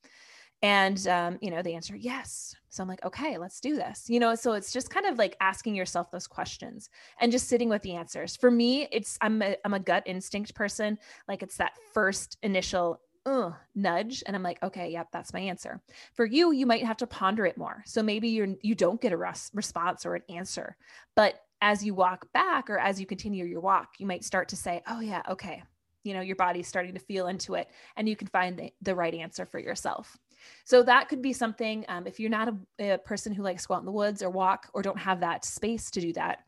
And, 0.63 1.06
um, 1.10 1.38
you 1.42 1.51
know, 1.51 1.62
the 1.62 1.75
answer, 1.75 1.94
yes. 1.94 2.56
So 2.69 2.81
I'm 2.81 2.89
like, 2.89 3.04
okay, 3.04 3.38
let's 3.38 3.60
do 3.60 3.75
this. 3.75 4.10
You 4.10 4.19
know, 4.19 4.33
so 4.33 4.54
it's 4.54 4.71
just 4.71 4.89
kind 4.89 5.06
of 5.06 5.18
like 5.18 5.36
asking 5.42 5.75
yourself 5.75 6.10
those 6.10 6.25
questions 6.25 6.89
and 7.19 7.33
just 7.33 7.50
sitting 7.50 7.68
with 7.68 7.81
the 7.81 7.95
answers. 7.95 8.38
For 8.38 8.50
me, 8.50 8.88
it's, 8.89 9.18
I'm 9.21 9.42
a, 9.42 9.57
I'm 9.65 9.74
a 9.74 9.80
gut 9.80 10.04
instinct 10.06 10.56
person. 10.56 10.98
Like 11.27 11.44
it's 11.44 11.57
that 11.57 11.74
first 11.94 12.38
initial 12.42 13.01
uh, 13.25 13.51
nudge 13.74 14.21
and 14.27 14.36
i'm 14.36 14.44
like 14.44 14.62
okay 14.62 14.89
yep 14.89 15.07
that's 15.13 15.31
my 15.31 15.39
answer 15.39 15.81
for 16.13 16.25
you 16.25 16.51
you 16.51 16.66
might 16.66 16.83
have 16.83 16.98
to 16.98 17.07
ponder 17.07 17.45
it 17.45 17.57
more 17.57 17.81
so 17.86 18.04
maybe 18.04 18.27
you're 18.27 18.50
you 18.62 18.75
don't 18.75 19.00
get 19.00 19.13
a 19.13 19.18
res- 19.18 19.50
response 19.54 20.06
or 20.06 20.16
an 20.16 20.24
answer 20.27 20.75
but 21.16 21.36
as 21.62 21.86
you 21.86 21.94
walk 21.94 22.27
back 22.33 22.69
or 22.69 22.77
as 22.77 23.00
you 23.00 23.06
continue 23.06 23.45
your 23.45 23.62
walk 23.62 23.94
you 23.98 24.06
might 24.06 24.25
start 24.25 24.50
to 24.50 24.57
say 24.57 24.81
oh 24.88 25.00
yeah 25.00 25.21
okay 25.30 25.63
you 26.04 26.13
know 26.13 26.19
your 26.19 26.36
body's 26.36 26.68
starting 26.68 26.94
to 26.94 27.00
feel 27.00 27.27
into 27.27 27.56
it 27.56 27.69
and 27.95 28.09
you 28.09 28.16
can 28.18 28.27
find 28.27 28.57
the, 28.59 28.74
the 28.81 28.94
right 28.94 29.13
answer 29.13 29.45
for 29.45 29.57
yourself 29.57 30.18
so 30.66 30.84
that 30.84 31.10
could 31.10 31.22
be 31.22 31.34
something 31.34 31.86
um, 31.90 32.07
if 32.07 32.19
you're 32.19 32.30
not 32.30 32.50
a, 32.80 32.94
a, 32.94 32.98
person 32.98 33.34
who 33.34 33.44
likes 33.44 33.66
to 33.66 33.74
in 33.74 33.86
the 33.86 33.92
woods 33.92 34.22
or 34.22 34.30
walk 34.30 34.69
or 34.74 34.81
don't 34.81 35.00
have 35.00 35.19
that 35.19 35.45
space 35.45 35.92
to 35.92 36.01
do 36.01 36.13
that. 36.13 36.40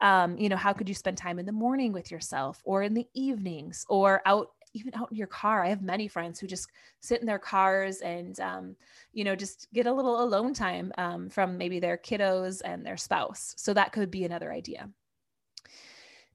Um, 0.00 0.36
you 0.38 0.48
know, 0.48 0.56
how 0.56 0.72
could 0.72 0.88
you 0.88 0.94
spend 0.94 1.16
time 1.16 1.38
in 1.38 1.46
the 1.46 1.52
morning 1.52 1.92
with 1.92 2.10
yourself 2.10 2.60
or 2.64 2.82
in 2.82 2.94
the 2.94 3.06
evenings 3.14 3.86
or 3.88 4.22
out 4.26 4.48
even 4.74 4.92
out 4.96 5.10
in 5.10 5.16
your 5.16 5.28
car. 5.28 5.64
I 5.64 5.68
have 5.68 5.82
many 5.82 6.08
friends 6.08 6.38
who 6.38 6.46
just 6.46 6.68
sit 7.00 7.20
in 7.20 7.26
their 7.26 7.38
cars 7.38 8.00
and, 8.00 8.38
um, 8.40 8.76
you 9.12 9.24
know, 9.24 9.36
just 9.36 9.68
get 9.72 9.86
a 9.86 9.92
little 9.92 10.22
alone 10.22 10.52
time 10.52 10.92
um, 10.98 11.30
from 11.30 11.56
maybe 11.56 11.78
their 11.78 11.96
kiddos 11.96 12.60
and 12.64 12.84
their 12.84 12.96
spouse. 12.96 13.54
So 13.56 13.72
that 13.72 13.92
could 13.92 14.10
be 14.10 14.24
another 14.24 14.52
idea. 14.52 14.90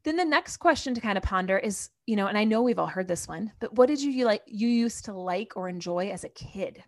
Then 0.03 0.15
the 0.15 0.25
next 0.25 0.57
question 0.57 0.95
to 0.95 1.01
kind 1.01 1.17
of 1.17 1.23
ponder 1.23 1.57
is, 1.57 1.89
you 2.07 2.15
know, 2.15 2.27
and 2.27 2.37
I 2.37 2.45
know 2.45 2.61
we've 2.61 2.79
all 2.79 2.87
heard 2.87 3.09
this 3.09 3.27
one, 3.27 3.51
but 3.59 3.75
what 3.75 3.87
did 3.87 4.01
you 4.01 4.25
like 4.25 4.43
you 4.47 4.69
used 4.69 5.05
to 5.05 5.13
like 5.13 5.57
or 5.57 5.67
enjoy 5.67 6.09
as 6.09 6.23
a 6.23 6.29
kid? 6.29 6.81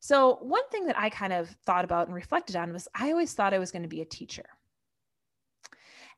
So, 0.00 0.38
one 0.40 0.66
thing 0.70 0.86
that 0.86 0.98
I 0.98 1.10
kind 1.10 1.32
of 1.32 1.50
thought 1.66 1.84
about 1.84 2.06
and 2.06 2.14
reflected 2.14 2.56
on 2.56 2.72
was 2.72 2.88
I 2.94 3.10
always 3.10 3.34
thought 3.34 3.52
I 3.52 3.58
was 3.58 3.70
going 3.70 3.82
to 3.82 3.88
be 3.88 4.00
a 4.00 4.06
teacher. 4.06 4.46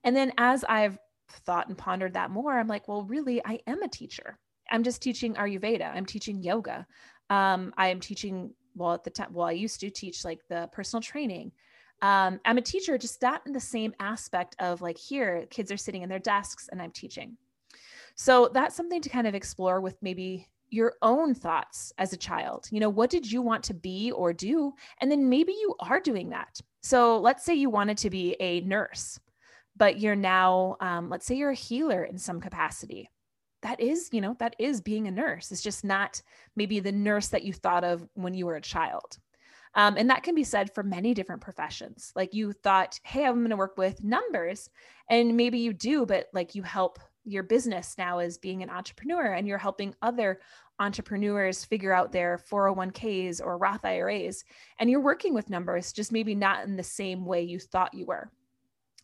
And 0.05 0.17
then 0.17 0.33
as 0.39 0.65
I've 0.65 0.99
thought 1.45 1.69
and 1.69 1.77
pondered 1.77 2.15
that 2.15 2.31
more, 2.31 2.59
I'm 2.59 2.69
like, 2.69 2.87
well, 2.87 3.03
really, 3.03 3.45
I 3.45 3.59
am 3.67 3.83
a 3.83 3.89
teacher. 3.89 4.39
I'm 4.71 4.85
just 4.85 5.03
teaching 5.03 5.35
Ayurveda, 5.35 5.95
I'm 5.95 6.07
teaching 6.07 6.43
yoga. 6.43 6.87
Um, 7.29 7.75
I 7.77 7.89
am 7.89 7.99
teaching, 7.99 8.55
well, 8.77 8.95
at 8.95 9.05
the 9.05 9.11
time, 9.11 9.33
well, 9.33 9.49
I 9.49 9.53
used 9.53 9.81
to 9.81 9.91
teach 9.91 10.25
like 10.25 10.41
the 10.49 10.69
personal 10.73 11.03
training. 11.03 11.53
Um, 12.03 12.41
I'm 12.45 12.59
a 12.59 12.63
teacher, 12.63 12.97
just 12.99 13.21
not 13.21 13.43
in 13.47 13.53
the 13.53 13.61
same 13.61 13.95
aspect 13.99 14.55
of 14.61 14.81
like 14.81 14.99
here, 14.99 15.47
kids 15.51 15.73
are 15.73 15.77
sitting 15.77 16.03
in 16.03 16.09
their 16.09 16.19
desks 16.19 16.69
and 16.71 16.81
I'm 16.81 16.93
teaching. 16.93 17.37
So 18.15 18.51
that's 18.53 18.77
something 18.77 19.01
to 19.01 19.09
kind 19.09 19.27
of 19.27 19.35
explore 19.35 19.81
with 19.81 19.97
maybe 20.03 20.49
your 20.73 20.95
own 21.03 21.35
thoughts 21.35 21.93
as 21.99 22.13
a 22.13 22.17
child. 22.17 22.67
You 22.71 22.81
know, 22.81 22.89
what 22.89 23.11
did 23.11 23.31
you 23.31 23.43
want 23.43 23.63
to 23.65 23.75
be 23.75 24.11
or 24.11 24.33
do? 24.33 24.73
And 25.01 25.11
then 25.11 25.29
maybe 25.29 25.53
you 25.53 25.75
are 25.81 26.01
doing 26.01 26.31
that. 26.31 26.59
So 26.81 27.21
let's 27.21 27.45
say 27.45 27.55
you 27.55 27.69
wanted 27.69 27.99
to 27.99 28.11
be 28.11 28.35
a 28.41 28.63
nurse, 28.63 29.21
but 29.77 30.01
you're 30.01 30.17
now, 30.17 30.77
um, 30.81 31.11
let's 31.11 31.27
say 31.27 31.37
you're 31.37 31.51
a 31.51 31.55
healer 31.55 32.05
in 32.05 32.17
some 32.17 32.41
capacity. 32.41 33.11
That 33.61 33.81
is, 33.81 34.09
you 34.13 34.23
know, 34.23 34.35
that 34.39 34.57
is 34.59 34.81
being 34.81 35.07
a 35.07 35.13
nurse. 35.13 35.53
It's 35.53 35.63
just 35.63 35.85
not 35.85 36.21
maybe 36.57 36.81
the 36.81 36.91
nurse 36.91 37.29
that 37.29 37.45
you 37.45 37.53
thought 37.53 37.85
of 37.85 38.09
when 38.15 38.33
you 38.35 38.47
were 38.47 38.57
a 38.57 38.61
child. 38.61 39.19
Um, 39.75 39.97
and 39.97 40.09
that 40.11 40.23
can 40.23 40.35
be 40.35 40.45
said 40.45 40.75
for 40.75 40.83
many 40.83 41.15
different 41.15 41.43
professions. 41.43 42.13
Like 42.17 42.35
you 42.35 42.53
thought, 42.53 42.99
hey, 43.05 43.25
I'm 43.25 43.39
going 43.39 43.51
to 43.51 43.57
work 43.57 43.77
with 43.77 44.03
numbers. 44.03 44.69
And 45.09 45.37
maybe 45.37 45.59
you 45.59 45.73
do, 45.73 46.07
but 46.07 46.27
like 46.33 46.55
you 46.55 46.63
help 46.63 46.99
your 47.25 47.43
business 47.43 47.95
now 47.99 48.19
is 48.19 48.39
being 48.39 48.63
an 48.63 48.71
entrepreneur 48.71 49.33
and 49.33 49.47
you're 49.47 49.59
helping 49.59 49.95
other 50.03 50.41
entrepreneurs 50.79 51.65
figure 51.65 51.93
out 51.93 52.13
their 52.13 52.39
401ks 52.51 53.41
or 53.41 53.59
Roth 53.59 53.85
IRAs 53.85 54.45
and 54.79 54.91
you're 54.91 55.01
working 55.01 55.35
with 55.35 55.51
numbers 55.51 55.93
just 55.93 56.13
maybe 56.13 56.35
not 56.35 56.65
in 56.65 56.77
the 56.77 56.83
same 56.83 57.25
way 57.25 57.43
you 57.43 57.59
thought 57.59 57.95
you 57.95 58.07
were. 58.07 58.31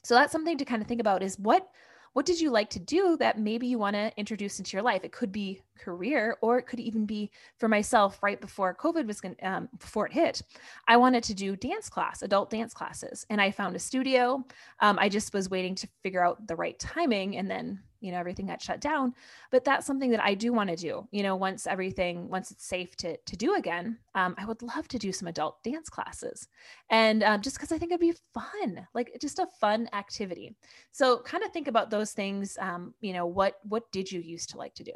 So 0.03 0.15
that's 0.15 0.33
something 0.33 0.59
to 0.59 0.65
kind 0.65 0.83
of 0.83 0.89
think 0.89 1.01
about 1.01 1.23
is 1.23 1.39
what 1.39 1.69
what 2.15 2.27
did 2.27 2.41
you 2.41 2.51
like 2.51 2.71
to 2.71 2.81
do 2.81 3.17
that 3.19 3.39
maybe 3.39 3.67
you 3.67 3.79
want 3.79 3.95
to 3.95 4.13
introduce 4.17 4.59
into 4.59 4.77
your 4.77 4.83
life? 4.83 5.05
It 5.05 5.13
could 5.13 5.31
be 5.31 5.61
career, 5.79 6.37
or 6.41 6.59
it 6.59 6.67
could 6.67 6.81
even 6.81 7.07
be 7.07 7.31
for 7.59 7.69
myself. 7.69 8.21
Right 8.23 8.41
before 8.41 8.75
COVID 8.75 9.07
was 9.07 9.21
going, 9.21 9.37
um, 9.43 9.69
before 9.79 10.07
it 10.07 10.13
hit, 10.13 10.43
I 10.89 10.97
wanted 10.97 11.23
to 11.25 11.35
do 11.35 11.55
dance 11.55 11.89
class, 11.89 12.23
adult 12.23 12.51
dance 12.51 12.75
classes, 12.75 13.25
and 13.31 13.41
I 13.41 13.51
found 13.51 13.77
a 13.77 13.79
studio. 13.79 14.45
Um, 14.81 14.99
I 14.99 15.09
just 15.09 15.33
was 15.33 15.49
waiting 15.51 15.75
to 15.77 15.89
figure 16.03 16.25
out 16.25 16.45
the 16.47 16.57
right 16.57 16.79
timing, 16.79 17.37
and 17.37 17.49
then 17.49 17.81
you 18.01 18.13
know 18.13 18.19
everything 18.19 18.47
got 18.47 18.63
shut 18.63 18.81
down 18.81 19.13
but 19.51 19.65
that's 19.65 19.87
something 19.87 20.11
that 20.11 20.23
i 20.23 20.35
do 20.35 20.53
want 20.53 20.71
to 20.71 20.77
do 20.77 21.07
you 21.11 21.23
know 21.23 21.37
once 21.37 21.67
everything 21.67 22.29
once 22.29 22.51
it's 22.51 22.65
safe 22.65 22.97
to 22.97 23.17
to 23.27 23.37
do 23.37 23.55
again 23.55 23.99
um, 24.15 24.35
i 24.39 24.45
would 24.45 24.63
love 24.63 24.87
to 24.89 24.99
do 24.99 25.13
some 25.13 25.29
adult 25.29 25.63
dance 25.63 25.89
classes. 25.89 26.49
And 26.91 27.23
um, 27.23 27.41
just 27.41 27.57
because 27.57 27.73
i 27.73 27.79
think 27.79 27.93
it'd 27.93 28.01
be 28.01 28.15
fun 28.35 28.87
like 28.95 29.17
just 29.21 29.39
a 29.39 29.47
fun 29.61 29.89
activity. 29.93 30.57
So 30.93 31.19
kind 31.19 31.45
of 31.45 31.53
think 31.53 31.69
about 31.69 31.91
those 31.91 32.13
things 32.13 32.57
um, 32.61 32.95
you 33.01 33.13
know 33.13 33.27
what 33.27 33.55
what 33.65 33.91
did 33.93 34.11
you 34.11 34.21
used 34.21 34.51
to 34.51 34.59
like 34.59 34.75
to 34.75 34.85
do? 34.85 34.93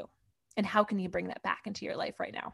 And 0.56 0.66
how 0.66 0.84
can 0.84 0.98
you 0.98 1.08
bring 1.08 1.28
that 1.28 1.42
back 1.42 1.62
into 1.66 1.84
your 1.84 1.96
life 1.96 2.20
right 2.20 2.34
now? 2.34 2.52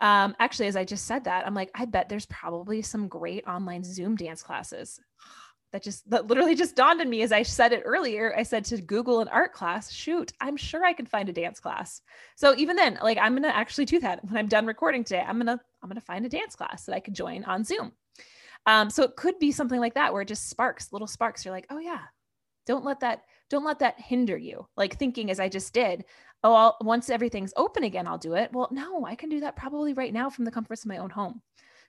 Um, 0.00 0.34
actually 0.40 0.66
as 0.66 0.74
i 0.74 0.84
just 0.84 1.06
said 1.06 1.24
that 1.24 1.46
i'm 1.46 1.54
like 1.54 1.70
i 1.72 1.84
bet 1.84 2.08
there's 2.08 2.26
probably 2.26 2.82
some 2.82 3.06
great 3.06 3.46
online 3.46 3.84
zoom 3.84 4.16
dance 4.16 4.42
classes 4.42 5.00
that 5.74 5.82
just 5.82 6.08
that 6.08 6.28
literally 6.28 6.54
just 6.54 6.76
dawned 6.76 7.00
on 7.00 7.10
me 7.10 7.22
as 7.22 7.32
I 7.32 7.42
said 7.42 7.72
it 7.72 7.82
earlier. 7.84 8.32
I 8.36 8.44
said 8.44 8.64
to 8.66 8.80
Google 8.80 9.18
an 9.18 9.26
art 9.26 9.52
class, 9.52 9.90
shoot, 9.90 10.30
I'm 10.40 10.56
sure 10.56 10.84
I 10.84 10.92
can 10.92 11.04
find 11.04 11.28
a 11.28 11.32
dance 11.32 11.58
class. 11.58 12.00
So 12.36 12.54
even 12.56 12.76
then, 12.76 12.96
like 13.02 13.18
I'm 13.20 13.34
gonna 13.34 13.48
actually 13.48 13.86
do 13.86 13.98
that 13.98 14.24
when 14.28 14.36
I'm 14.36 14.46
done 14.46 14.66
recording 14.66 15.02
today. 15.02 15.24
I'm 15.26 15.36
gonna 15.36 15.60
I'm 15.82 15.88
gonna 15.88 16.00
find 16.00 16.24
a 16.24 16.28
dance 16.28 16.54
class 16.54 16.84
that 16.84 16.94
I 16.94 17.00
could 17.00 17.14
join 17.14 17.42
on 17.42 17.64
Zoom. 17.64 17.90
Um, 18.66 18.88
so 18.88 19.02
it 19.02 19.16
could 19.16 19.36
be 19.40 19.50
something 19.50 19.80
like 19.80 19.94
that 19.94 20.12
where 20.12 20.22
it 20.22 20.28
just 20.28 20.48
sparks, 20.48 20.92
little 20.92 21.08
sparks. 21.08 21.44
You're 21.44 21.52
like, 21.52 21.66
oh 21.70 21.80
yeah, 21.80 22.02
don't 22.66 22.84
let 22.84 23.00
that 23.00 23.22
don't 23.50 23.64
let 23.64 23.80
that 23.80 24.00
hinder 24.00 24.36
you. 24.36 24.68
Like 24.76 24.96
thinking 24.96 25.28
as 25.28 25.40
I 25.40 25.48
just 25.48 25.74
did, 25.74 26.04
oh, 26.44 26.54
I'll, 26.54 26.76
once 26.82 27.10
everything's 27.10 27.52
open 27.56 27.82
again, 27.82 28.06
I'll 28.06 28.16
do 28.16 28.34
it. 28.34 28.52
Well, 28.52 28.68
no, 28.70 29.04
I 29.04 29.16
can 29.16 29.28
do 29.28 29.40
that 29.40 29.56
probably 29.56 29.92
right 29.92 30.12
now 30.12 30.30
from 30.30 30.44
the 30.44 30.52
comforts 30.52 30.84
of 30.84 30.88
my 30.88 30.98
own 30.98 31.10
home. 31.10 31.42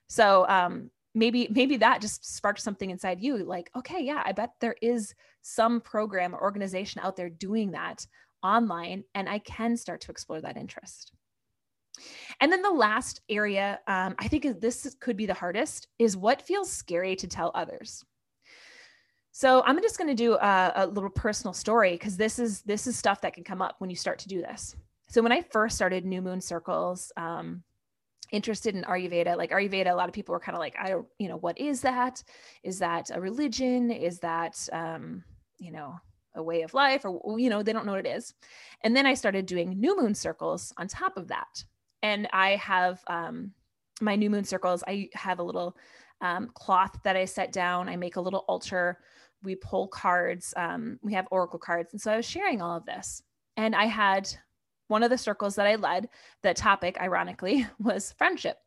So 0.08 0.44
um, 0.48 0.90
maybe 1.16 1.48
maybe 1.50 1.78
that 1.78 2.00
just 2.00 2.36
sparked 2.36 2.60
something 2.60 2.90
inside 2.90 3.20
you 3.20 3.38
like 3.38 3.70
okay 3.74 4.00
yeah 4.02 4.22
i 4.24 4.32
bet 4.32 4.52
there 4.60 4.76
is 4.82 5.14
some 5.42 5.80
program 5.80 6.34
or 6.34 6.42
organization 6.42 7.00
out 7.02 7.16
there 7.16 7.30
doing 7.30 7.72
that 7.72 8.06
online 8.42 9.02
and 9.14 9.28
i 9.28 9.38
can 9.40 9.76
start 9.76 10.00
to 10.00 10.10
explore 10.12 10.40
that 10.40 10.56
interest 10.56 11.12
and 12.40 12.52
then 12.52 12.60
the 12.60 12.70
last 12.70 13.22
area 13.28 13.80
um, 13.88 14.14
i 14.18 14.28
think 14.28 14.60
this 14.60 14.94
could 15.00 15.16
be 15.16 15.26
the 15.26 15.34
hardest 15.34 15.88
is 15.98 16.16
what 16.16 16.42
feels 16.42 16.70
scary 16.70 17.16
to 17.16 17.26
tell 17.26 17.50
others 17.54 18.04
So 19.32 19.62
I'm 19.66 19.82
just 19.82 19.98
going 19.98 20.08
to 20.08 20.14
do 20.14 20.32
a, 20.32 20.72
a, 20.76 20.86
little 20.86 21.10
personal 21.10 21.52
story 21.52 21.92
because 21.92 22.16
this 22.16 22.38
is 22.38 22.62
this 22.62 22.86
is 22.86 22.96
stuff 22.96 23.20
that 23.20 23.34
can 23.34 23.44
come 23.44 23.60
up 23.60 23.74
when 23.80 23.90
you 23.90 23.96
start 23.96 24.18
to 24.20 24.28
do 24.28 24.40
this. 24.40 24.74
So 25.08 25.20
when 25.20 25.30
I 25.30 25.42
first 25.42 25.76
started 25.76 26.06
New 26.06 26.22
Moon 26.22 26.40
Circles, 26.40 27.12
um, 27.18 27.62
interested 28.32 28.74
in 28.74 28.82
Ayurveda, 28.82 29.36
like 29.36 29.50
Ayurveda, 29.50 29.90
a 29.90 29.94
lot 29.94 30.08
of 30.08 30.14
people 30.14 30.32
were 30.32 30.40
kind 30.40 30.56
of 30.56 30.60
like, 30.60 30.74
I 30.78 30.88
don't, 30.88 31.06
you 31.18 31.28
know, 31.28 31.36
what 31.36 31.58
is 31.58 31.80
that? 31.82 32.22
Is 32.62 32.78
that 32.80 33.10
a 33.14 33.20
religion? 33.20 33.90
Is 33.90 34.18
that, 34.20 34.68
um, 34.72 35.24
you 35.58 35.72
know, 35.72 35.94
a 36.34 36.42
way 36.42 36.62
of 36.62 36.74
life? 36.74 37.04
Or 37.04 37.38
you 37.38 37.50
know, 37.50 37.62
they 37.62 37.72
don't 37.72 37.86
know 37.86 37.92
what 37.92 38.06
it 38.06 38.16
is. 38.16 38.34
And 38.82 38.96
then 38.96 39.06
I 39.06 39.14
started 39.14 39.46
doing 39.46 39.80
New 39.80 40.00
Moon 40.00 40.14
Circles 40.14 40.72
on 40.76 40.88
top 40.88 41.16
of 41.16 41.28
that, 41.28 41.64
and 42.02 42.28
I 42.32 42.56
have 42.56 43.02
um, 43.06 43.52
my 44.00 44.16
New 44.16 44.30
Moon 44.30 44.44
Circles. 44.44 44.82
I 44.86 45.08
have 45.14 45.38
a 45.38 45.42
little 45.42 45.76
um, 46.20 46.50
cloth 46.54 46.98
that 47.04 47.16
I 47.16 47.24
set 47.24 47.52
down. 47.52 47.88
I 47.88 47.96
make 47.96 48.16
a 48.16 48.20
little 48.20 48.44
altar 48.48 48.98
we 49.42 49.54
pull 49.54 49.88
cards 49.88 50.52
um, 50.56 50.98
we 51.02 51.12
have 51.12 51.28
oracle 51.30 51.58
cards 51.58 51.92
and 51.92 52.00
so 52.00 52.12
i 52.12 52.16
was 52.16 52.26
sharing 52.26 52.60
all 52.60 52.76
of 52.76 52.84
this 52.84 53.22
and 53.56 53.74
i 53.74 53.84
had 53.84 54.28
one 54.88 55.02
of 55.02 55.10
the 55.10 55.18
circles 55.18 55.56
that 55.56 55.66
i 55.66 55.74
led 55.76 56.08
the 56.42 56.54
topic 56.54 56.96
ironically 57.00 57.66
was 57.78 58.12
friendship. 58.12 58.58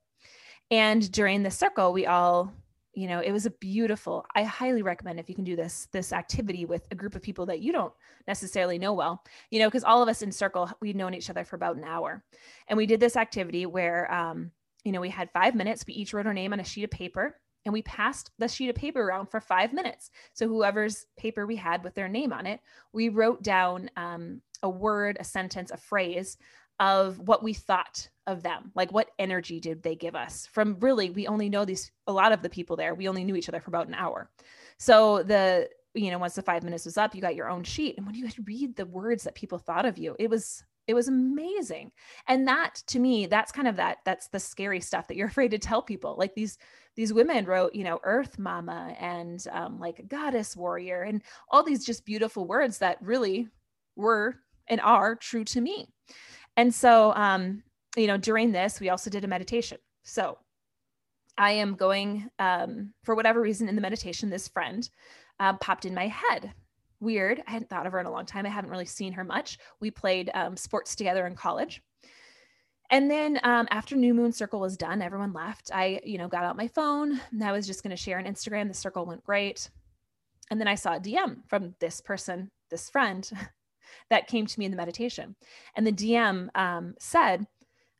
And 0.71 1.11
during 1.11 1.41
the 1.41 1.51
circle 1.51 1.93
we 1.93 2.05
all 2.05 2.53
you 2.93 3.07
know 3.07 3.19
it 3.19 3.31
was 3.31 3.45
a 3.45 3.51
beautiful 3.51 4.25
i 4.35 4.43
highly 4.43 4.81
recommend 4.81 5.19
if 5.19 5.29
you 5.29 5.35
can 5.35 5.43
do 5.43 5.55
this 5.55 5.87
this 5.91 6.11
activity 6.11 6.65
with 6.65 6.87
a 6.91 6.95
group 6.95 7.15
of 7.15 7.21
people 7.21 7.45
that 7.45 7.59
you 7.59 7.71
don't 7.71 7.93
necessarily 8.27 8.79
know 8.79 8.93
well 8.93 9.23
you 9.51 9.59
know 9.59 9.67
because 9.67 9.83
all 9.83 10.01
of 10.01 10.09
us 10.09 10.23
in 10.23 10.31
circle 10.31 10.69
we'd 10.81 10.95
known 10.95 11.13
each 11.13 11.29
other 11.29 11.43
for 11.43 11.55
about 11.55 11.75
an 11.75 11.83
hour. 11.83 12.23
And 12.67 12.77
we 12.77 12.85
did 12.85 12.99
this 12.99 13.15
activity 13.15 13.65
where 13.65 14.11
um, 14.13 14.51
you 14.83 14.91
know 14.91 15.01
we 15.01 15.09
had 15.09 15.31
five 15.31 15.55
minutes. 15.55 15.85
We 15.87 15.93
each 15.93 16.13
wrote 16.13 16.27
our 16.27 16.33
name 16.33 16.53
on 16.53 16.59
a 16.59 16.63
sheet 16.63 16.83
of 16.83 16.91
paper 16.91 17.35
and 17.65 17.73
we 17.73 17.81
passed 17.81 18.31
the 18.39 18.47
sheet 18.47 18.69
of 18.69 18.75
paper 18.75 19.01
around 19.01 19.27
for 19.27 19.41
five 19.41 19.73
minutes. 19.73 20.11
So 20.33 20.47
whoever's 20.47 21.05
paper 21.17 21.45
we 21.45 21.55
had 21.55 21.83
with 21.83 21.93
their 21.93 22.07
name 22.07 22.33
on 22.33 22.45
it, 22.45 22.61
we 22.93 23.09
wrote 23.09 23.43
down 23.43 23.89
um, 23.97 24.41
a 24.63 24.69
word, 24.69 25.17
a 25.19 25.23
sentence, 25.23 25.71
a 25.71 25.77
phrase 25.77 26.37
of 26.79 27.19
what 27.19 27.43
we 27.43 27.53
thought 27.53 28.07
of 28.25 28.41
them. 28.43 28.71
Like 28.75 28.91
what 28.91 29.11
energy 29.19 29.59
did 29.59 29.83
they 29.83 29.95
give 29.95 30.15
us? 30.15 30.47
From 30.51 30.77
really, 30.79 31.09
we 31.09 31.27
only 31.27 31.49
know 31.49 31.65
these 31.65 31.91
a 32.07 32.13
lot 32.13 32.31
of 32.31 32.41
the 32.41 32.49
people 32.49 32.75
there. 32.75 32.95
We 32.95 33.09
only 33.09 33.23
knew 33.23 33.35
each 33.35 33.49
other 33.49 33.59
for 33.59 33.69
about 33.69 33.87
an 33.87 33.95
hour. 33.95 34.29
So 34.77 35.23
the 35.23 35.69
you 35.93 36.11
know 36.11 36.19
once 36.19 36.35
the 36.35 36.41
five 36.41 36.63
minutes 36.63 36.85
was 36.85 36.97
up, 36.97 37.13
you 37.13 37.21
got 37.21 37.35
your 37.35 37.49
own 37.49 37.63
sheet, 37.63 37.97
and 37.97 38.05
when 38.05 38.15
you 38.15 38.25
had 38.25 38.47
read 38.47 38.75
the 38.75 38.85
words 38.85 39.23
that 39.23 39.35
people 39.35 39.57
thought 39.57 39.85
of 39.85 39.97
you, 39.97 40.15
it 40.19 40.29
was 40.29 40.63
it 40.89 40.95
was 40.95 41.07
amazing 41.07 41.91
and 42.27 42.47
that 42.47 42.81
to 42.87 42.99
me 42.99 43.27
that's 43.27 43.51
kind 43.51 43.67
of 43.67 43.75
that 43.75 43.99
that's 44.03 44.27
the 44.29 44.39
scary 44.39 44.81
stuff 44.81 45.07
that 45.07 45.15
you're 45.15 45.27
afraid 45.33 45.51
to 45.51 45.59
tell 45.59 45.81
people 45.81 46.15
like 46.17 46.33
these 46.35 46.57
these 46.99 47.13
women 47.13 47.45
wrote, 47.45 47.73
you 47.73 47.85
know, 47.85 48.01
Earth 48.03 48.37
Mama 48.37 48.93
and 48.99 49.41
um, 49.51 49.79
like 49.79 50.05
Goddess 50.09 50.57
Warrior 50.57 51.03
and 51.03 51.21
all 51.49 51.63
these 51.63 51.85
just 51.85 52.05
beautiful 52.05 52.45
words 52.45 52.79
that 52.79 53.01
really 53.01 53.47
were 53.95 54.35
and 54.67 54.81
are 54.81 55.15
true 55.15 55.45
to 55.45 55.61
me. 55.61 55.87
And 56.57 56.75
so, 56.75 57.13
um, 57.15 57.63
you 57.95 58.07
know, 58.07 58.17
during 58.17 58.51
this, 58.51 58.81
we 58.81 58.89
also 58.89 59.09
did 59.09 59.23
a 59.23 59.29
meditation. 59.29 59.77
So 60.03 60.39
I 61.37 61.51
am 61.51 61.75
going, 61.75 62.29
um, 62.37 62.93
for 63.05 63.15
whatever 63.15 63.39
reason, 63.39 63.69
in 63.69 63.75
the 63.75 63.81
meditation, 63.81 64.29
this 64.29 64.49
friend 64.49 64.89
uh, 65.39 65.53
popped 65.53 65.85
in 65.85 65.93
my 65.93 66.07
head. 66.07 66.53
Weird. 66.99 67.41
I 67.47 67.51
hadn't 67.51 67.69
thought 67.69 67.85
of 67.85 67.93
her 67.93 67.99
in 67.99 68.05
a 68.05 68.11
long 68.11 68.25
time. 68.25 68.45
I 68.45 68.49
haven't 68.49 68.71
really 68.71 68.85
seen 68.85 69.13
her 69.13 69.23
much. 69.23 69.57
We 69.79 69.91
played 69.91 70.29
um, 70.33 70.57
sports 70.57 70.95
together 70.95 71.25
in 71.27 71.35
college. 71.35 71.81
And 72.91 73.09
then 73.09 73.39
um, 73.43 73.67
after 73.69 73.95
New 73.95 74.13
Moon 74.13 74.31
Circle 74.31 74.59
was 74.59 74.75
done, 74.75 75.01
everyone 75.01 75.31
left. 75.31 75.69
I, 75.73 76.01
you 76.03 76.17
know, 76.17 76.27
got 76.27 76.43
out 76.43 76.57
my 76.57 76.67
phone 76.67 77.21
and 77.31 77.43
I 77.43 77.51
was 77.51 77.67
just 77.67 77.83
going 77.83 77.95
to 77.95 78.01
share 78.01 78.17
on 78.17 78.25
Instagram. 78.25 78.67
The 78.67 78.73
circle 78.73 79.05
went 79.05 79.23
great. 79.23 79.69
And 80.49 80.59
then 80.59 80.67
I 80.67 80.75
saw 80.75 80.95
a 80.95 80.99
DM 80.99 81.37
from 81.47 81.75
this 81.79 82.01
person, 82.01 82.49
this 82.71 82.89
friend 82.89 83.29
that 84.09 84.27
came 84.27 84.47
to 84.47 84.59
me 84.59 84.65
in 84.65 84.71
the 84.71 84.77
meditation. 84.77 85.35
And 85.75 85.85
the 85.85 85.91
DM 85.91 86.49
um, 86.55 86.95
said, 86.99 87.45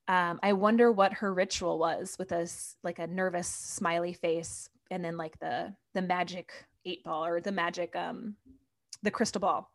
um, 0.08 0.40
I 0.42 0.54
wonder 0.54 0.92
what 0.92 1.14
her 1.14 1.32
ritual 1.32 1.78
was 1.78 2.16
with 2.18 2.32
a 2.32 2.48
like 2.84 2.98
a 2.98 3.06
nervous 3.06 3.48
smiley 3.48 4.14
face 4.14 4.68
and 4.90 5.06
then 5.06 5.18
like 5.18 5.38
the 5.40 5.76
the 5.94 6.02
magic 6.02 6.52
eight 6.84 7.04
ball 7.04 7.24
or 7.24 7.40
the 7.40 7.52
magic 7.52 7.96
um 7.96 8.36
the 9.04 9.12
crystal 9.12 9.42
ball. 9.42 9.72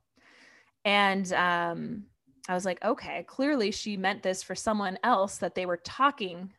And 0.84 1.32
um 1.32 2.04
I 2.48 2.54
was 2.54 2.64
like, 2.66 2.84
okay, 2.84 3.24
clearly 3.26 3.70
she 3.70 3.96
meant 3.96 4.22
this 4.22 4.42
for 4.42 4.54
someone 4.54 4.98
else 5.02 5.38
that 5.38 5.54
they 5.54 5.64
were 5.64 5.78
talking 5.78 6.52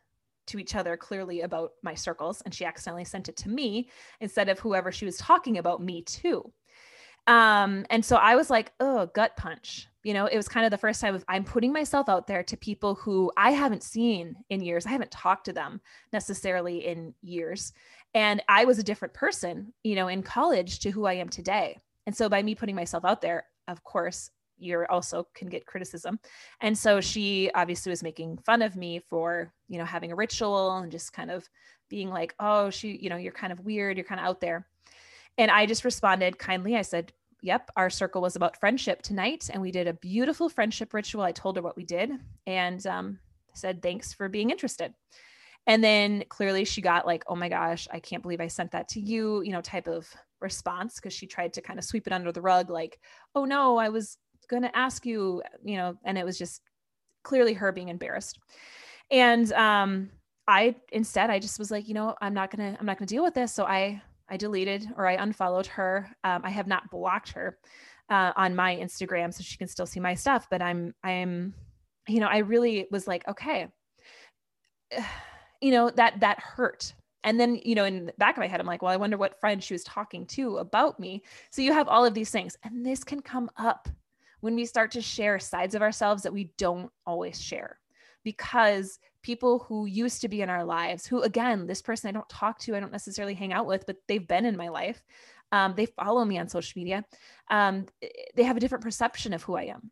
to 0.48 0.58
each 0.58 0.74
other 0.74 0.96
clearly 0.96 1.42
about 1.42 1.72
my 1.82 1.94
circles 1.94 2.40
and 2.42 2.54
she 2.54 2.64
accidentally 2.64 3.04
sent 3.04 3.28
it 3.28 3.36
to 3.36 3.48
me 3.48 3.88
instead 4.20 4.48
of 4.48 4.58
whoever 4.58 4.92
she 4.92 5.04
was 5.04 5.16
talking 5.16 5.58
about 5.58 5.82
me 5.82 6.02
to. 6.02 6.52
Um, 7.26 7.84
and 7.90 8.04
so 8.04 8.16
I 8.16 8.36
was 8.36 8.50
like, 8.50 8.72
oh, 8.78 9.06
gut 9.06 9.36
punch. 9.36 9.88
You 10.04 10.14
know, 10.14 10.26
it 10.26 10.36
was 10.36 10.48
kind 10.48 10.64
of 10.64 10.70
the 10.70 10.78
first 10.78 11.00
time 11.00 11.16
of 11.16 11.24
I'm 11.28 11.42
putting 11.42 11.72
myself 11.72 12.08
out 12.08 12.28
there 12.28 12.44
to 12.44 12.56
people 12.56 12.94
who 12.94 13.32
I 13.36 13.50
haven't 13.50 13.82
seen 13.82 14.36
in 14.48 14.62
years. 14.62 14.86
I 14.86 14.90
haven't 14.90 15.10
talked 15.10 15.46
to 15.46 15.52
them 15.52 15.80
necessarily 16.12 16.86
in 16.86 17.14
years. 17.22 17.72
And 18.14 18.40
I 18.48 18.64
was 18.64 18.78
a 18.78 18.84
different 18.84 19.14
person, 19.14 19.72
you 19.82 19.96
know, 19.96 20.06
in 20.06 20.22
college 20.22 20.78
to 20.80 20.90
who 20.90 21.06
I 21.06 21.14
am 21.14 21.28
today. 21.28 21.78
And 22.06 22.16
so 22.16 22.28
by 22.28 22.42
me 22.42 22.54
putting 22.54 22.76
myself 22.76 23.04
out 23.04 23.20
there, 23.20 23.46
of 23.68 23.82
course, 23.82 24.30
you're 24.58 24.90
also 24.90 25.26
can 25.34 25.48
get 25.48 25.66
criticism. 25.66 26.18
And 26.60 26.76
so 26.76 27.00
she 27.00 27.50
obviously 27.54 27.90
was 27.90 28.02
making 28.02 28.38
fun 28.38 28.62
of 28.62 28.76
me 28.76 29.00
for, 29.00 29.52
you 29.68 29.78
know, 29.78 29.84
having 29.84 30.12
a 30.12 30.16
ritual 30.16 30.78
and 30.78 30.90
just 30.90 31.12
kind 31.12 31.30
of 31.30 31.48
being 31.88 32.10
like, 32.10 32.34
oh, 32.40 32.70
she, 32.70 32.96
you 32.96 33.10
know, 33.10 33.16
you're 33.16 33.32
kind 33.32 33.52
of 33.52 33.60
weird, 33.60 33.96
you're 33.96 34.06
kind 34.06 34.20
of 34.20 34.26
out 34.26 34.40
there. 34.40 34.66
And 35.38 35.50
I 35.50 35.66
just 35.66 35.84
responded 35.84 36.38
kindly. 36.38 36.76
I 36.76 36.82
said, 36.82 37.12
Yep, 37.42 37.70
our 37.76 37.90
circle 37.90 38.22
was 38.22 38.34
about 38.34 38.58
friendship 38.58 39.02
tonight. 39.02 39.50
And 39.52 39.60
we 39.60 39.70
did 39.70 39.86
a 39.86 39.92
beautiful 39.92 40.48
friendship 40.48 40.94
ritual. 40.94 41.22
I 41.22 41.32
told 41.32 41.56
her 41.56 41.62
what 41.62 41.76
we 41.76 41.84
did 41.84 42.10
and 42.46 42.84
um, 42.86 43.18
said, 43.52 43.82
Thanks 43.82 44.12
for 44.12 44.28
being 44.28 44.50
interested. 44.50 44.94
And 45.66 45.82
then 45.82 46.24
clearly 46.28 46.64
she 46.64 46.80
got 46.80 47.06
like, 47.06 47.24
Oh 47.26 47.36
my 47.36 47.48
gosh, 47.48 47.88
I 47.92 48.00
can't 48.00 48.22
believe 48.22 48.40
I 48.40 48.46
sent 48.48 48.70
that 48.72 48.88
to 48.90 49.00
you, 49.00 49.42
you 49.42 49.52
know, 49.52 49.60
type 49.60 49.88
of 49.88 50.08
response 50.40 50.96
because 50.96 51.12
she 51.12 51.26
tried 51.26 51.52
to 51.54 51.62
kind 51.62 51.78
of 51.78 51.84
sweep 51.84 52.06
it 52.06 52.12
under 52.12 52.32
the 52.32 52.40
rug, 52.40 52.70
like, 52.70 52.98
Oh 53.34 53.44
no, 53.44 53.76
I 53.76 53.88
was 53.88 54.18
going 54.48 54.62
to 54.62 54.76
ask 54.76 55.04
you, 55.04 55.42
you 55.64 55.76
know, 55.76 55.96
and 56.04 56.16
it 56.16 56.24
was 56.24 56.38
just 56.38 56.62
clearly 57.24 57.52
her 57.54 57.72
being 57.72 57.88
embarrassed. 57.88 58.38
And 59.10 59.52
um, 59.52 60.10
I 60.48 60.76
instead, 60.92 61.30
I 61.30 61.38
just 61.38 61.58
was 61.58 61.70
like, 61.70 61.88
you 61.88 61.94
know, 61.94 62.14
I'm 62.20 62.34
not 62.34 62.50
gonna, 62.50 62.76
I'm 62.78 62.86
not 62.86 62.98
gonna 62.98 63.06
deal 63.06 63.24
with 63.24 63.34
this. 63.34 63.52
So 63.52 63.64
I, 63.64 64.00
I 64.28 64.36
deleted 64.36 64.88
or 64.96 65.06
I 65.06 65.14
unfollowed 65.14 65.66
her. 65.66 66.08
Um, 66.24 66.42
I 66.44 66.50
have 66.50 66.66
not 66.66 66.90
blocked 66.90 67.32
her 67.32 67.58
uh, 68.10 68.32
on 68.36 68.54
my 68.54 68.76
Instagram, 68.76 69.32
so 69.32 69.42
she 69.42 69.56
can 69.56 69.68
still 69.68 69.86
see 69.86 70.00
my 70.00 70.14
stuff. 70.14 70.46
But 70.50 70.62
I'm, 70.62 70.94
I'm, 71.02 71.54
you 72.08 72.20
know, 72.20 72.28
I 72.28 72.38
really 72.38 72.86
was 72.90 73.06
like, 73.06 73.26
okay, 73.28 73.68
you 75.60 75.70
know, 75.70 75.90
that 75.90 76.20
that 76.20 76.40
hurt. 76.40 76.94
And 77.24 77.40
then, 77.40 77.60
you 77.64 77.74
know, 77.74 77.84
in 77.84 78.06
the 78.06 78.12
back 78.18 78.36
of 78.36 78.40
my 78.40 78.46
head, 78.46 78.60
I'm 78.60 78.66
like, 78.66 78.82
well, 78.82 78.92
I 78.92 78.96
wonder 78.96 79.16
what 79.16 79.40
friend 79.40 79.62
she 79.62 79.74
was 79.74 79.82
talking 79.82 80.26
to 80.26 80.58
about 80.58 81.00
me. 81.00 81.24
So 81.50 81.60
you 81.60 81.72
have 81.72 81.88
all 81.88 82.04
of 82.04 82.14
these 82.14 82.30
things, 82.30 82.56
and 82.62 82.86
this 82.86 83.02
can 83.02 83.20
come 83.20 83.50
up 83.56 83.88
when 84.40 84.54
we 84.54 84.64
start 84.64 84.92
to 84.92 85.02
share 85.02 85.38
sides 85.38 85.74
of 85.74 85.82
ourselves 85.82 86.22
that 86.22 86.32
we 86.32 86.52
don't 86.56 86.90
always 87.04 87.40
share 87.40 87.80
because 88.22 88.98
people 89.22 89.60
who 89.60 89.86
used 89.86 90.20
to 90.20 90.28
be 90.28 90.42
in 90.42 90.50
our 90.50 90.64
lives 90.64 91.06
who 91.06 91.22
again 91.22 91.66
this 91.66 91.82
person 91.82 92.08
i 92.08 92.12
don't 92.12 92.28
talk 92.28 92.58
to 92.58 92.76
i 92.76 92.80
don't 92.80 92.92
necessarily 92.92 93.34
hang 93.34 93.52
out 93.52 93.66
with 93.66 93.86
but 93.86 93.96
they've 94.08 94.28
been 94.28 94.44
in 94.44 94.56
my 94.56 94.68
life 94.68 95.02
um, 95.52 95.74
they 95.76 95.86
follow 95.86 96.24
me 96.24 96.38
on 96.38 96.48
social 96.48 96.78
media 96.78 97.04
um, 97.50 97.86
they 98.34 98.42
have 98.42 98.56
a 98.56 98.60
different 98.60 98.84
perception 98.84 99.32
of 99.32 99.42
who 99.42 99.56
i 99.56 99.62
am 99.62 99.90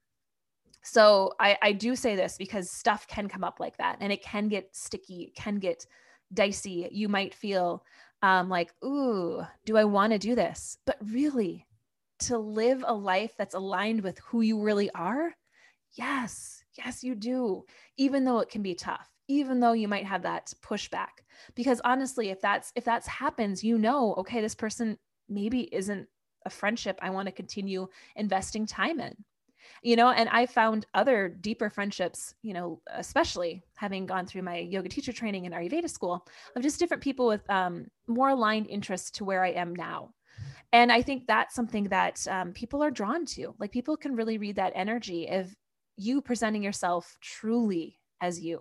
so 0.84 1.32
I, 1.40 1.56
I 1.62 1.72
do 1.72 1.96
say 1.96 2.14
this 2.14 2.36
because 2.36 2.70
stuff 2.70 3.06
can 3.08 3.28
come 3.28 3.42
up 3.42 3.58
like 3.58 3.76
that 3.78 3.98
and 4.00 4.12
it 4.12 4.22
can 4.22 4.48
get 4.48 4.74
sticky 4.76 5.24
it 5.24 5.34
can 5.34 5.56
get 5.56 5.86
dicey 6.32 6.88
you 6.92 7.08
might 7.08 7.34
feel 7.34 7.84
um, 8.22 8.48
like 8.48 8.72
ooh 8.84 9.44
do 9.66 9.76
i 9.76 9.84
want 9.84 10.12
to 10.12 10.18
do 10.18 10.34
this 10.34 10.78
but 10.86 10.96
really 11.12 11.66
to 12.20 12.38
live 12.38 12.84
a 12.86 12.94
life 12.94 13.34
that's 13.36 13.54
aligned 13.54 14.02
with 14.02 14.18
who 14.18 14.40
you 14.40 14.60
really 14.60 14.90
are? 14.90 15.34
Yes, 15.92 16.62
yes, 16.76 17.04
you 17.04 17.14
do. 17.14 17.64
Even 17.96 18.24
though 18.24 18.38
it 18.38 18.48
can 18.48 18.62
be 18.62 18.74
tough, 18.74 19.08
even 19.28 19.60
though 19.60 19.72
you 19.72 19.88
might 19.88 20.06
have 20.06 20.22
that 20.22 20.52
pushback. 20.62 21.22
Because 21.54 21.80
honestly, 21.84 22.30
if 22.30 22.40
that's 22.40 22.72
if 22.74 22.84
that's 22.84 23.06
happens, 23.06 23.62
you 23.62 23.78
know, 23.78 24.14
okay, 24.14 24.40
this 24.40 24.54
person 24.54 24.98
maybe 25.28 25.62
isn't 25.74 26.08
a 26.46 26.50
friendship 26.50 26.98
I 27.00 27.10
want 27.10 27.26
to 27.26 27.32
continue 27.32 27.86
investing 28.16 28.66
time 28.66 29.00
in. 29.00 29.14
You 29.82 29.96
know, 29.96 30.10
and 30.10 30.28
I 30.28 30.46
found 30.46 30.86
other 30.94 31.28
deeper 31.28 31.70
friendships, 31.70 32.34
you 32.42 32.54
know, 32.54 32.80
especially 32.92 33.62
having 33.74 34.06
gone 34.06 34.26
through 34.26 34.42
my 34.42 34.58
yoga 34.58 34.88
teacher 34.88 35.12
training 35.12 35.44
in 35.44 35.52
Ayurveda 35.52 35.90
school 35.90 36.26
of 36.56 36.62
just 36.62 36.78
different 36.78 37.02
people 37.02 37.26
with 37.26 37.48
um, 37.50 37.86
more 38.06 38.30
aligned 38.30 38.66
interests 38.68 39.10
to 39.12 39.24
where 39.24 39.44
I 39.44 39.50
am 39.50 39.74
now. 39.74 40.10
And 40.72 40.90
i 40.90 41.02
think 41.02 41.26
that's 41.26 41.54
something 41.54 41.84
that 41.84 42.26
um, 42.28 42.52
people 42.52 42.82
are 42.82 42.90
drawn 42.90 43.24
to. 43.26 43.54
Like 43.58 43.70
people 43.70 43.96
can 43.96 44.16
really 44.16 44.38
read 44.38 44.56
that 44.56 44.72
energy 44.74 45.28
of 45.28 45.54
you 45.96 46.20
presenting 46.20 46.64
yourself 46.64 47.16
truly 47.20 48.00
as 48.20 48.40
you. 48.40 48.60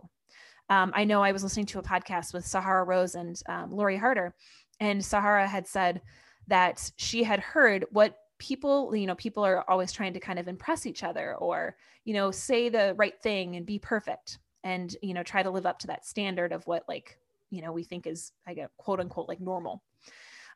Um, 0.69 0.91
i 0.95 1.03
know 1.03 1.21
i 1.21 1.33
was 1.33 1.43
listening 1.43 1.65
to 1.67 1.79
a 1.79 1.83
podcast 1.83 2.33
with 2.33 2.45
sahara 2.45 2.85
rose 2.85 3.15
and 3.15 3.39
um, 3.49 3.69
lori 3.71 3.97
harder 3.97 4.33
and 4.79 5.03
sahara 5.03 5.45
had 5.45 5.67
said 5.67 6.01
that 6.47 6.89
she 6.95 7.23
had 7.23 7.39
heard 7.39 7.85
what 7.91 8.15
people 8.39 8.95
you 8.95 9.07
know 9.07 9.15
people 9.15 9.45
are 9.45 9.63
always 9.69 9.91
trying 9.91 10.13
to 10.13 10.19
kind 10.19 10.39
of 10.39 10.47
impress 10.47 10.85
each 10.85 11.03
other 11.03 11.35
or 11.35 11.75
you 12.05 12.13
know 12.13 12.31
say 12.31 12.69
the 12.69 12.93
right 12.97 13.19
thing 13.21 13.55
and 13.55 13.65
be 13.65 13.79
perfect 13.79 14.39
and 14.63 14.95
you 15.01 15.13
know 15.13 15.23
try 15.23 15.43
to 15.43 15.49
live 15.49 15.65
up 15.65 15.79
to 15.79 15.87
that 15.87 16.05
standard 16.05 16.51
of 16.51 16.65
what 16.67 16.83
like 16.87 17.17
you 17.49 17.61
know 17.61 17.71
we 17.71 17.83
think 17.83 18.07
is 18.07 18.31
i 18.47 18.53
get 18.53 18.69
quote 18.77 18.99
unquote 18.99 19.27
like 19.27 19.39
normal. 19.39 19.83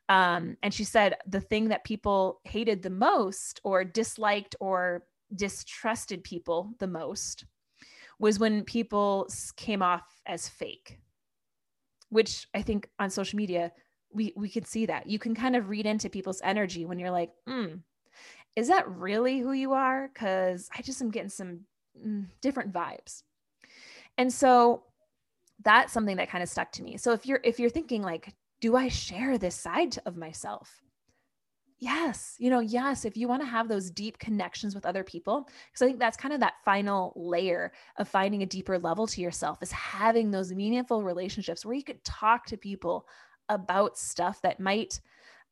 Um, 0.10 0.56
and 0.64 0.74
she 0.74 0.86
said 0.86 1.18
the 1.28 1.42
thing 1.42 1.68
that 1.68 1.84
people 1.84 2.40
hated 2.46 2.82
the 2.82 2.90
most 2.90 3.60
or 3.66 3.84
disliked 3.84 4.56
or 4.62 5.04
distrusted 5.36 6.24
people 6.24 6.72
the 6.80 6.88
most 6.88 7.44
was 8.18 8.40
when 8.40 8.64
people 8.64 9.28
came 9.58 9.82
off 9.82 10.22
as 10.26 10.48
fake 10.48 11.00
which 12.10 12.48
i 12.56 12.62
think 12.62 12.90
on 13.00 13.10
social 13.10 13.36
media 13.36 13.70
we 14.18 14.34
we 14.36 14.50
could 14.50 14.68
see 14.68 14.86
that. 14.88 15.08
You 15.08 15.20
can 15.20 15.34
kind 15.34 15.56
of 15.56 15.70
read 15.70 15.86
into 15.86 16.10
people's 16.10 16.42
energy 16.44 16.86
when 16.86 17.00
you're 17.00 17.12
like 17.12 17.32
mm, 17.48 17.80
is 18.58 18.68
that 18.68 18.90
really 18.90 19.40
who 19.40 19.54
you 19.54 19.74
are? 19.74 20.10
Because 20.12 20.68
i 20.78 20.82
just 20.82 21.02
am 21.02 21.12
getting 21.12 21.30
some 21.30 21.62
mm, 22.06 22.26
different 22.42 22.74
vibes. 22.74 23.24
And 24.18 24.34
so 24.34 24.84
that's 25.64 25.94
something 25.94 26.18
that 26.18 26.30
kind 26.30 26.44
of 26.44 26.50
stuck 26.50 26.72
to 26.74 26.84
me. 26.84 26.98
So 26.98 27.14
if 27.14 27.26
you're 27.26 27.40
if 27.44 27.60
you're 27.60 27.70
thinking 27.70 28.02
like 28.02 28.34
do 28.60 28.76
I 28.76 28.88
share 28.88 29.38
this 29.38 29.56
side 29.56 29.98
of 30.08 30.18
myself? 30.18 30.82
Yes, 31.80 32.36
you 32.40 32.50
know, 32.50 32.60
yes, 32.60 33.06
if 33.06 33.16
you 33.16 33.28
want 33.28 33.44
to 33.44 33.48
have 33.48 33.68
those 33.68 33.92
deep 33.92 34.18
connections 34.18 34.74
with 34.74 34.84
other 34.84 35.04
people, 35.04 35.48
because 35.72 35.84
I 35.84 35.86
think 35.86 36.00
that's 36.00 36.18
kind 36.18 36.34
of 36.34 36.40
that 36.40 36.56
final 36.66 37.14
layer 37.16 37.72
of 37.98 38.10
finding 38.10 38.42
a 38.42 38.48
deeper 38.48 38.80
level 38.80 39.06
to 39.06 39.22
yourself 39.22 39.60
is 39.62 39.72
having 39.72 40.32
those 40.32 40.52
meaningful 40.52 41.04
relationships 41.04 41.64
where 41.64 41.76
you 41.76 41.84
could 41.84 42.04
talk 42.04 42.48
to 42.48 42.58
people 42.58 43.06
about 43.50 43.98
stuff 43.98 44.42
that 44.42 44.60
might 44.60 45.00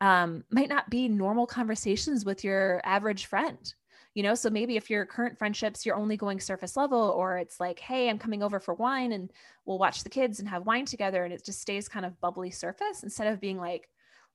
um, 0.01 0.43
might 0.51 0.69
not 0.69 0.89
be 0.89 1.07
normal 1.07 1.47
conversations 1.47 2.25
with 2.25 2.43
your 2.43 2.81
average 2.83 3.25
friend 3.27 3.73
you 4.15 4.23
know? 4.23 4.33
So 4.33 4.49
maybe 4.49 4.77
if 4.77 4.89
your 4.89 5.05
current 5.05 5.37
friendships 5.37 5.85
you're 5.85 5.97
only 5.97 6.17
going 6.17 6.39
surface 6.39 6.75
level 6.75 7.13
or 7.17 7.37
it's 7.37 7.59
like 7.59 7.79
hey 7.79 8.09
i'm 8.09 8.17
coming 8.17 8.41
over 8.41 8.59
for 8.59 8.73
wine 8.73 9.11
and 9.11 9.31
we'll 9.65 9.77
watch 9.77 10.03
the 10.03 10.09
kids 10.09 10.39
and 10.39 10.49
have 10.49 10.65
wine 10.65 10.85
together 10.85 11.23
and 11.23 11.33
it 11.33 11.45
just 11.45 11.61
stays 11.61 11.87
kind 11.87 12.05
of 12.05 12.19
bubbly 12.21 12.49
surface 12.49 13.03
instead 13.03 13.27
of 13.27 13.41
being 13.41 13.59
like 13.59 13.89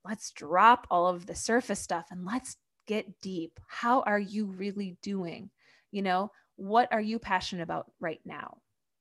let's 0.05 0.31
drop 0.31 0.87
all 0.90 1.07
of 1.07 1.26
the 1.26 1.35
surface 1.35 1.81
stuff 1.81 2.07
and 2.11 2.25
let's 2.25 2.57
get 2.87 3.21
deep. 3.21 3.61
How 3.67 4.00
are 4.02 4.19
you 4.19 4.47
really 4.47 4.97
doing? 5.02 5.50
You 5.90 6.02
know 6.02 6.31
what 6.57 6.93
are 6.93 7.00
you 7.00 7.19
passionate 7.19 7.62
about 7.62 7.90
right 8.00 8.21
now 8.25 8.59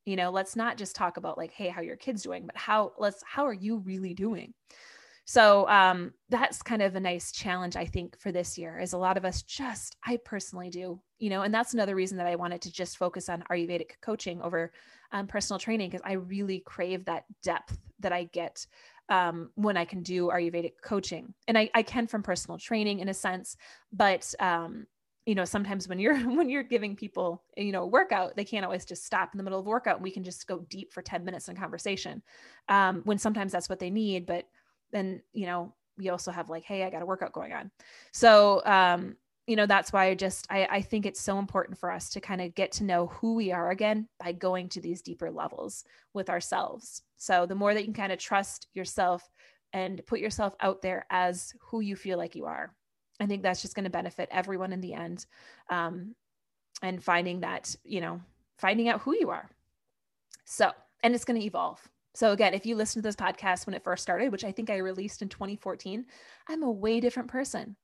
you 0.09 0.15
know 0.15 0.31
let's 0.31 0.55
not 0.55 0.77
just 0.77 0.95
talk 0.95 1.17
about 1.17 1.37
like 1.37 1.51
hey 1.51 1.69
how 1.69 1.81
your 1.81 1.95
kids 1.95 2.23
doing 2.23 2.45
but 2.45 2.57
how 2.57 2.91
let's 2.97 3.23
how 3.25 3.45
are 3.45 3.53
you 3.53 3.77
really 3.77 4.13
doing 4.13 4.53
so 5.29 5.69
um, 5.69 6.11
that's 6.29 6.63
kind 6.63 6.81
of 6.81 6.95
a 6.95 6.99
nice 6.99 7.31
challenge, 7.31 7.75
I 7.75 7.85
think, 7.85 8.17
for 8.17 8.31
this 8.31 8.57
year. 8.57 8.79
Is 8.79 8.93
a 8.93 8.97
lot 8.97 9.15
of 9.15 9.25
us 9.25 9.43
just, 9.43 9.95
I 10.03 10.17
personally 10.25 10.71
do, 10.71 10.99
you 11.19 11.29
know, 11.29 11.43
and 11.43 11.53
that's 11.53 11.75
another 11.75 11.93
reason 11.93 12.17
that 12.17 12.25
I 12.25 12.35
wanted 12.35 12.63
to 12.63 12.71
just 12.71 12.97
focus 12.97 13.29
on 13.29 13.43
Ayurvedic 13.51 13.91
coaching 14.01 14.41
over 14.41 14.71
um, 15.11 15.27
personal 15.27 15.59
training 15.59 15.91
because 15.91 16.01
I 16.03 16.13
really 16.13 16.61
crave 16.61 17.05
that 17.05 17.25
depth 17.43 17.77
that 17.99 18.11
I 18.11 18.23
get 18.23 18.65
um, 19.09 19.51
when 19.53 19.77
I 19.77 19.85
can 19.85 20.01
do 20.01 20.29
Ayurvedic 20.29 20.81
coaching, 20.83 21.31
and 21.47 21.59
I, 21.59 21.69
I 21.75 21.83
can 21.83 22.07
from 22.07 22.23
personal 22.23 22.57
training 22.57 22.97
in 22.97 23.09
a 23.09 23.13
sense, 23.13 23.55
but 23.93 24.33
um, 24.39 24.87
you 25.29 25.35
know 25.35 25.45
sometimes 25.45 25.87
when 25.87 25.99
you're 25.99 26.17
when 26.37 26.49
you're 26.49 26.63
giving 26.63 26.95
people 26.95 27.43
you 27.55 27.71
know 27.71 27.85
workout 27.85 28.35
they 28.35 28.43
can't 28.43 28.65
always 28.65 28.83
just 28.83 29.05
stop 29.05 29.29
in 29.31 29.37
the 29.37 29.43
middle 29.43 29.59
of 29.59 29.65
workout 29.67 29.97
and 29.97 30.03
we 30.03 30.09
can 30.09 30.23
just 30.23 30.47
go 30.47 30.65
deep 30.69 30.91
for 30.91 31.03
10 31.03 31.23
minutes 31.23 31.47
in 31.47 31.55
conversation 31.55 32.23
um, 32.67 33.01
when 33.05 33.19
sometimes 33.19 33.51
that's 33.51 33.69
what 33.69 33.79
they 33.79 33.91
need 33.91 34.25
but 34.25 34.45
then 34.91 35.21
you 35.31 35.45
know 35.45 35.73
we 35.99 36.09
also 36.09 36.31
have 36.31 36.49
like 36.49 36.63
hey 36.63 36.83
i 36.83 36.89
got 36.89 37.03
a 37.03 37.05
workout 37.05 37.31
going 37.31 37.53
on. 37.53 37.69
So 38.11 38.63
um 38.65 39.17
you 39.45 39.55
know 39.55 39.67
that's 39.67 39.93
why 39.93 40.05
i 40.07 40.15
just 40.15 40.47
I, 40.49 40.67
I 40.69 40.81
think 40.81 41.05
it's 41.05 41.21
so 41.21 41.37
important 41.37 41.77
for 41.77 41.91
us 41.91 42.09
to 42.11 42.19
kind 42.19 42.41
of 42.41 42.55
get 42.55 42.71
to 42.73 42.83
know 42.83 43.07
who 43.07 43.35
we 43.35 43.51
are 43.51 43.69
again 43.69 44.07
by 44.19 44.31
going 44.31 44.67
to 44.69 44.81
these 44.81 45.01
deeper 45.03 45.29
levels 45.29 45.83
with 46.13 46.29
ourselves. 46.29 47.03
So 47.17 47.45
the 47.45 47.55
more 47.55 47.73
that 47.73 47.81
you 47.81 47.87
can 47.87 47.93
kind 47.93 48.11
of 48.11 48.19
trust 48.19 48.67
yourself 48.73 49.29
and 49.73 50.01
put 50.07 50.19
yourself 50.19 50.55
out 50.59 50.81
there 50.81 51.05
as 51.11 51.53
who 51.61 51.81
you 51.81 51.95
feel 51.95 52.17
like 52.17 52.35
you 52.35 52.45
are 52.45 52.73
i 53.19 53.25
think 53.25 53.43
that's 53.43 53.61
just 53.61 53.75
going 53.75 53.85
to 53.85 53.89
benefit 53.89 54.29
everyone 54.31 54.73
in 54.73 54.81
the 54.81 54.93
end 54.93 55.25
um, 55.69 56.15
and 56.81 57.03
finding 57.03 57.41
that 57.41 57.75
you 57.83 58.01
know 58.01 58.19
finding 58.57 58.89
out 58.89 59.01
who 59.01 59.15
you 59.15 59.29
are 59.29 59.49
so 60.45 60.71
and 61.03 61.15
it's 61.15 61.25
going 61.25 61.39
to 61.39 61.45
evolve 61.45 61.89
so 62.15 62.31
again, 62.31 62.53
if 62.53 62.65
you 62.65 62.75
listen 62.75 63.01
to 63.01 63.07
this 63.07 63.15
podcast 63.15 63.65
when 63.65 63.75
it 63.75 63.83
first 63.83 64.03
started, 64.03 64.31
which 64.31 64.43
I 64.43 64.51
think 64.51 64.69
I 64.69 64.77
released 64.77 65.21
in 65.21 65.29
2014, 65.29 66.05
I'm 66.47 66.63
a 66.63 66.71
way 66.71 66.99
different 66.99 67.29
person. 67.29 67.75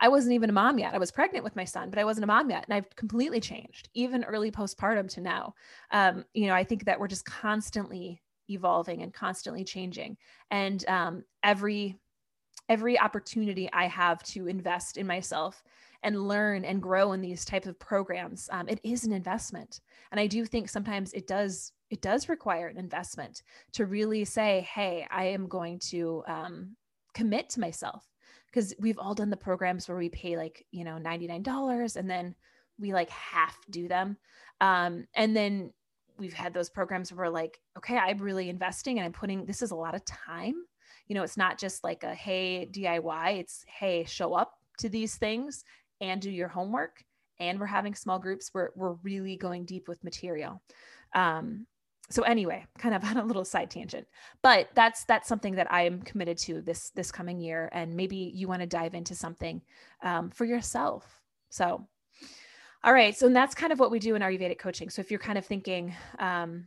I 0.00 0.08
wasn't 0.08 0.34
even 0.34 0.50
a 0.50 0.54
mom 0.54 0.78
yet. 0.78 0.94
I 0.94 0.98
was 0.98 1.10
pregnant 1.10 1.44
with 1.44 1.56
my 1.56 1.64
son, 1.64 1.90
but 1.90 1.98
I 1.98 2.04
wasn't 2.04 2.24
a 2.24 2.28
mom 2.28 2.50
yet. 2.50 2.64
And 2.66 2.74
I've 2.74 2.88
completely 2.96 3.40
changed, 3.40 3.88
even 3.94 4.24
early 4.24 4.50
postpartum 4.50 5.08
to 5.10 5.20
now. 5.20 5.54
Um, 5.90 6.24
you 6.32 6.46
know, 6.46 6.54
I 6.54 6.64
think 6.64 6.84
that 6.86 6.98
we're 6.98 7.08
just 7.08 7.24
constantly 7.24 8.22
evolving 8.48 9.02
and 9.02 9.12
constantly 9.12 9.64
changing. 9.64 10.16
And 10.50 10.84
um, 10.88 11.24
every 11.42 11.98
every 12.68 12.98
opportunity 12.98 13.68
I 13.72 13.86
have 13.86 14.22
to 14.24 14.48
invest 14.48 14.96
in 14.96 15.06
myself 15.06 15.62
and 16.02 16.28
learn 16.28 16.64
and 16.64 16.82
grow 16.82 17.12
in 17.12 17.20
these 17.20 17.44
types 17.44 17.66
of 17.66 17.78
programs, 17.78 18.48
um, 18.52 18.68
it 18.68 18.80
is 18.82 19.04
an 19.04 19.12
investment. 19.12 19.80
And 20.10 20.20
I 20.20 20.26
do 20.26 20.44
think 20.44 20.68
sometimes 20.68 21.12
it 21.12 21.26
does 21.26 21.72
it 21.90 22.00
does 22.00 22.30
require 22.30 22.68
an 22.68 22.78
investment 22.78 23.42
to 23.72 23.84
really 23.84 24.24
say, 24.24 24.66
hey, 24.74 25.06
I 25.10 25.24
am 25.24 25.46
going 25.46 25.78
to 25.90 26.24
um, 26.26 26.76
commit 27.12 27.50
to 27.50 27.60
myself. 27.60 28.08
Because 28.46 28.74
we've 28.78 28.98
all 28.98 29.14
done 29.14 29.30
the 29.30 29.36
programs 29.36 29.88
where 29.88 29.96
we 29.96 30.08
pay 30.08 30.36
like, 30.36 30.64
you 30.70 30.84
know, 30.84 30.98
$99 31.02 31.96
and 31.96 32.10
then 32.10 32.34
we 32.78 32.92
like 32.92 33.10
half 33.10 33.56
do 33.70 33.88
them. 33.88 34.16
Um, 34.60 35.06
and 35.14 35.36
then 35.36 35.72
we've 36.18 36.32
had 36.32 36.54
those 36.54 36.70
programs 36.70 37.12
where 37.12 37.26
we're 37.26 37.32
like, 37.32 37.60
okay, 37.76 37.96
I'm 37.96 38.18
really 38.18 38.48
investing 38.48 38.98
and 38.98 39.06
I'm 39.06 39.12
putting 39.12 39.44
this 39.44 39.62
is 39.62 39.70
a 39.70 39.76
lot 39.76 39.94
of 39.94 40.04
time. 40.04 40.54
You 41.12 41.18
know, 41.18 41.24
it's 41.24 41.36
not 41.36 41.58
just 41.58 41.84
like 41.84 42.04
a 42.04 42.14
hey 42.14 42.66
DIY, 42.72 43.38
it's 43.38 43.66
hey, 43.68 44.04
show 44.04 44.32
up 44.32 44.54
to 44.78 44.88
these 44.88 45.16
things 45.16 45.62
and 46.00 46.22
do 46.22 46.30
your 46.30 46.48
homework. 46.48 47.04
And 47.38 47.60
we're 47.60 47.66
having 47.66 47.94
small 47.94 48.18
groups 48.18 48.48
where 48.52 48.70
we're 48.76 48.94
really 49.02 49.36
going 49.36 49.66
deep 49.66 49.88
with 49.88 50.02
material. 50.02 50.62
Um, 51.14 51.66
so 52.08 52.22
anyway 52.22 52.64
kind 52.78 52.94
of 52.94 53.04
on 53.10 53.18
a 53.18 53.24
little 53.24 53.44
side 53.44 53.70
tangent 53.70 54.06
but 54.42 54.68
that's 54.74 55.04
that's 55.04 55.28
something 55.28 55.54
that 55.54 55.70
i 55.70 55.82
am 55.82 56.00
committed 56.00 56.38
to 56.38 56.62
this 56.62 56.90
this 56.90 57.12
coming 57.12 57.38
year 57.38 57.68
and 57.72 57.94
maybe 57.94 58.16
you 58.16 58.48
want 58.48 58.60
to 58.60 58.66
dive 58.66 58.94
into 58.94 59.14
something 59.14 59.60
um, 60.02 60.30
for 60.30 60.46
yourself 60.46 61.20
so 61.50 61.86
all 62.84 62.92
right 62.92 63.16
so 63.16 63.28
that's 63.28 63.54
kind 63.54 63.72
of 63.72 63.78
what 63.78 63.90
we 63.90 63.98
do 63.98 64.14
in 64.14 64.22
our 64.22 64.30
ayurvedic 64.30 64.58
coaching 64.58 64.90
so 64.90 65.00
if 65.00 65.10
you're 65.10 65.20
kind 65.20 65.38
of 65.38 65.44
thinking 65.44 65.94
um, 66.18 66.64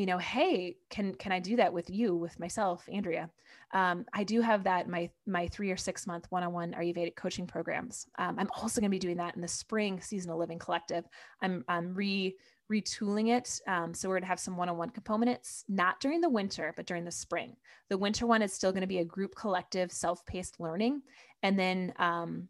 you 0.00 0.06
know 0.06 0.16
hey 0.16 0.74
can 0.88 1.14
can 1.16 1.30
i 1.30 1.38
do 1.38 1.56
that 1.56 1.70
with 1.70 1.90
you 1.90 2.16
with 2.16 2.40
myself 2.40 2.88
andrea 2.90 3.28
um, 3.74 4.06
i 4.14 4.24
do 4.24 4.40
have 4.40 4.64
that 4.64 4.88
my 4.88 5.10
my 5.26 5.46
three 5.48 5.70
or 5.70 5.76
six 5.76 6.06
month 6.06 6.24
one-on-one 6.30 6.72
ayurvedic 6.72 7.14
coaching 7.16 7.46
programs 7.46 8.06
um, 8.18 8.36
i'm 8.38 8.48
also 8.56 8.80
going 8.80 8.90
to 8.90 8.94
be 8.94 8.98
doing 8.98 9.18
that 9.18 9.34
in 9.36 9.42
the 9.42 9.48
spring 9.48 10.00
seasonal 10.00 10.38
living 10.38 10.58
collective 10.58 11.04
i'm 11.42 11.62
i'm 11.68 11.94
re 11.94 12.34
retooling 12.72 13.36
it. 13.36 13.60
Um, 13.66 13.92
so 13.92 14.08
we're 14.08 14.14
going 14.14 14.22
to 14.22 14.28
have 14.28 14.38
some 14.38 14.56
one-on-one 14.56 14.90
components, 14.90 15.64
not 15.68 15.98
during 15.98 16.20
the 16.20 16.28
winter, 16.28 16.72
but 16.76 16.86
during 16.86 17.04
the 17.04 17.10
spring. 17.10 17.56
The 17.88 17.98
winter 17.98 18.28
one 18.28 18.42
is 18.42 18.52
still 18.52 18.70
going 18.70 18.82
to 18.82 18.86
be 18.86 18.98
a 18.98 19.04
group 19.04 19.34
collective 19.34 19.90
self-paced 19.90 20.60
learning. 20.60 21.02
And 21.42 21.58
then 21.58 21.92
um, 21.98 22.46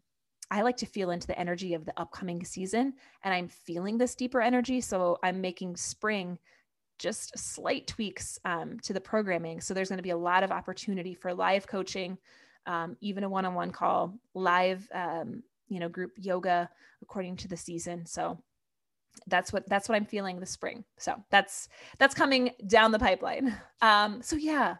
I 0.51 0.61
like 0.61 0.77
to 0.77 0.85
feel 0.85 1.11
into 1.11 1.25
the 1.27 1.39
energy 1.39 1.73
of 1.73 1.85
the 1.85 1.99
upcoming 1.99 2.43
season 2.43 2.93
and 3.23 3.33
I'm 3.33 3.47
feeling 3.47 3.97
this 3.97 4.15
deeper 4.15 4.41
energy. 4.41 4.81
So 4.81 5.17
I'm 5.23 5.39
making 5.39 5.77
spring 5.77 6.37
just 7.01 7.37
slight 7.37 7.87
tweaks 7.87 8.39
um, 8.45 8.79
to 8.81 8.93
the 8.93 9.01
programming. 9.01 9.59
So 9.59 9.73
there's 9.73 9.89
going 9.89 9.97
to 9.97 10.03
be 10.03 10.11
a 10.11 10.17
lot 10.17 10.43
of 10.43 10.51
opportunity 10.51 11.13
for 11.13 11.33
live 11.33 11.67
coaching, 11.67 12.17
um, 12.67 12.95
even 13.01 13.23
a 13.23 13.29
one-on-one 13.29 13.71
call, 13.71 14.13
live, 14.35 14.87
um, 14.93 15.43
you 15.67 15.79
know, 15.79 15.89
group 15.89 16.11
yoga 16.17 16.69
according 17.01 17.35
to 17.37 17.47
the 17.47 17.57
season. 17.57 18.05
So 18.05 18.37
that's 19.27 19.51
what 19.51 19.67
that's 19.67 19.89
what 19.89 19.95
i'm 19.95 20.05
feeling 20.05 20.39
this 20.39 20.51
spring. 20.51 20.85
So 20.97 21.21
that's 21.29 21.67
that's 21.97 22.15
coming 22.15 22.51
down 22.67 22.91
the 22.91 22.99
pipeline. 22.99 23.55
Um 23.81 24.21
so 24.21 24.35
yeah. 24.35 24.75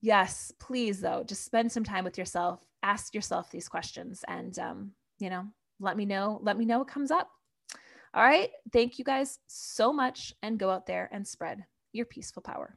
Yes 0.00 0.52
please 0.58 1.00
though 1.00 1.22
just 1.24 1.44
spend 1.44 1.70
some 1.70 1.84
time 1.84 2.04
with 2.04 2.18
yourself. 2.18 2.60
Ask 2.82 3.14
yourself 3.14 3.50
these 3.50 3.68
questions 3.68 4.24
and 4.28 4.58
um 4.58 4.92
you 5.18 5.30
know 5.30 5.44
let 5.80 5.96
me 5.96 6.04
know 6.04 6.40
let 6.42 6.58
me 6.58 6.64
know 6.64 6.80
what 6.80 6.88
comes 6.88 7.10
up 7.10 7.30
all 8.14 8.22
right. 8.22 8.50
Thank 8.72 8.98
you 8.98 9.04
guys 9.04 9.38
so 9.46 9.92
much 9.92 10.34
and 10.42 10.58
go 10.58 10.70
out 10.70 10.86
there 10.86 11.08
and 11.12 11.26
spread 11.26 11.64
your 11.92 12.06
peaceful 12.06 12.42
power 12.42 12.76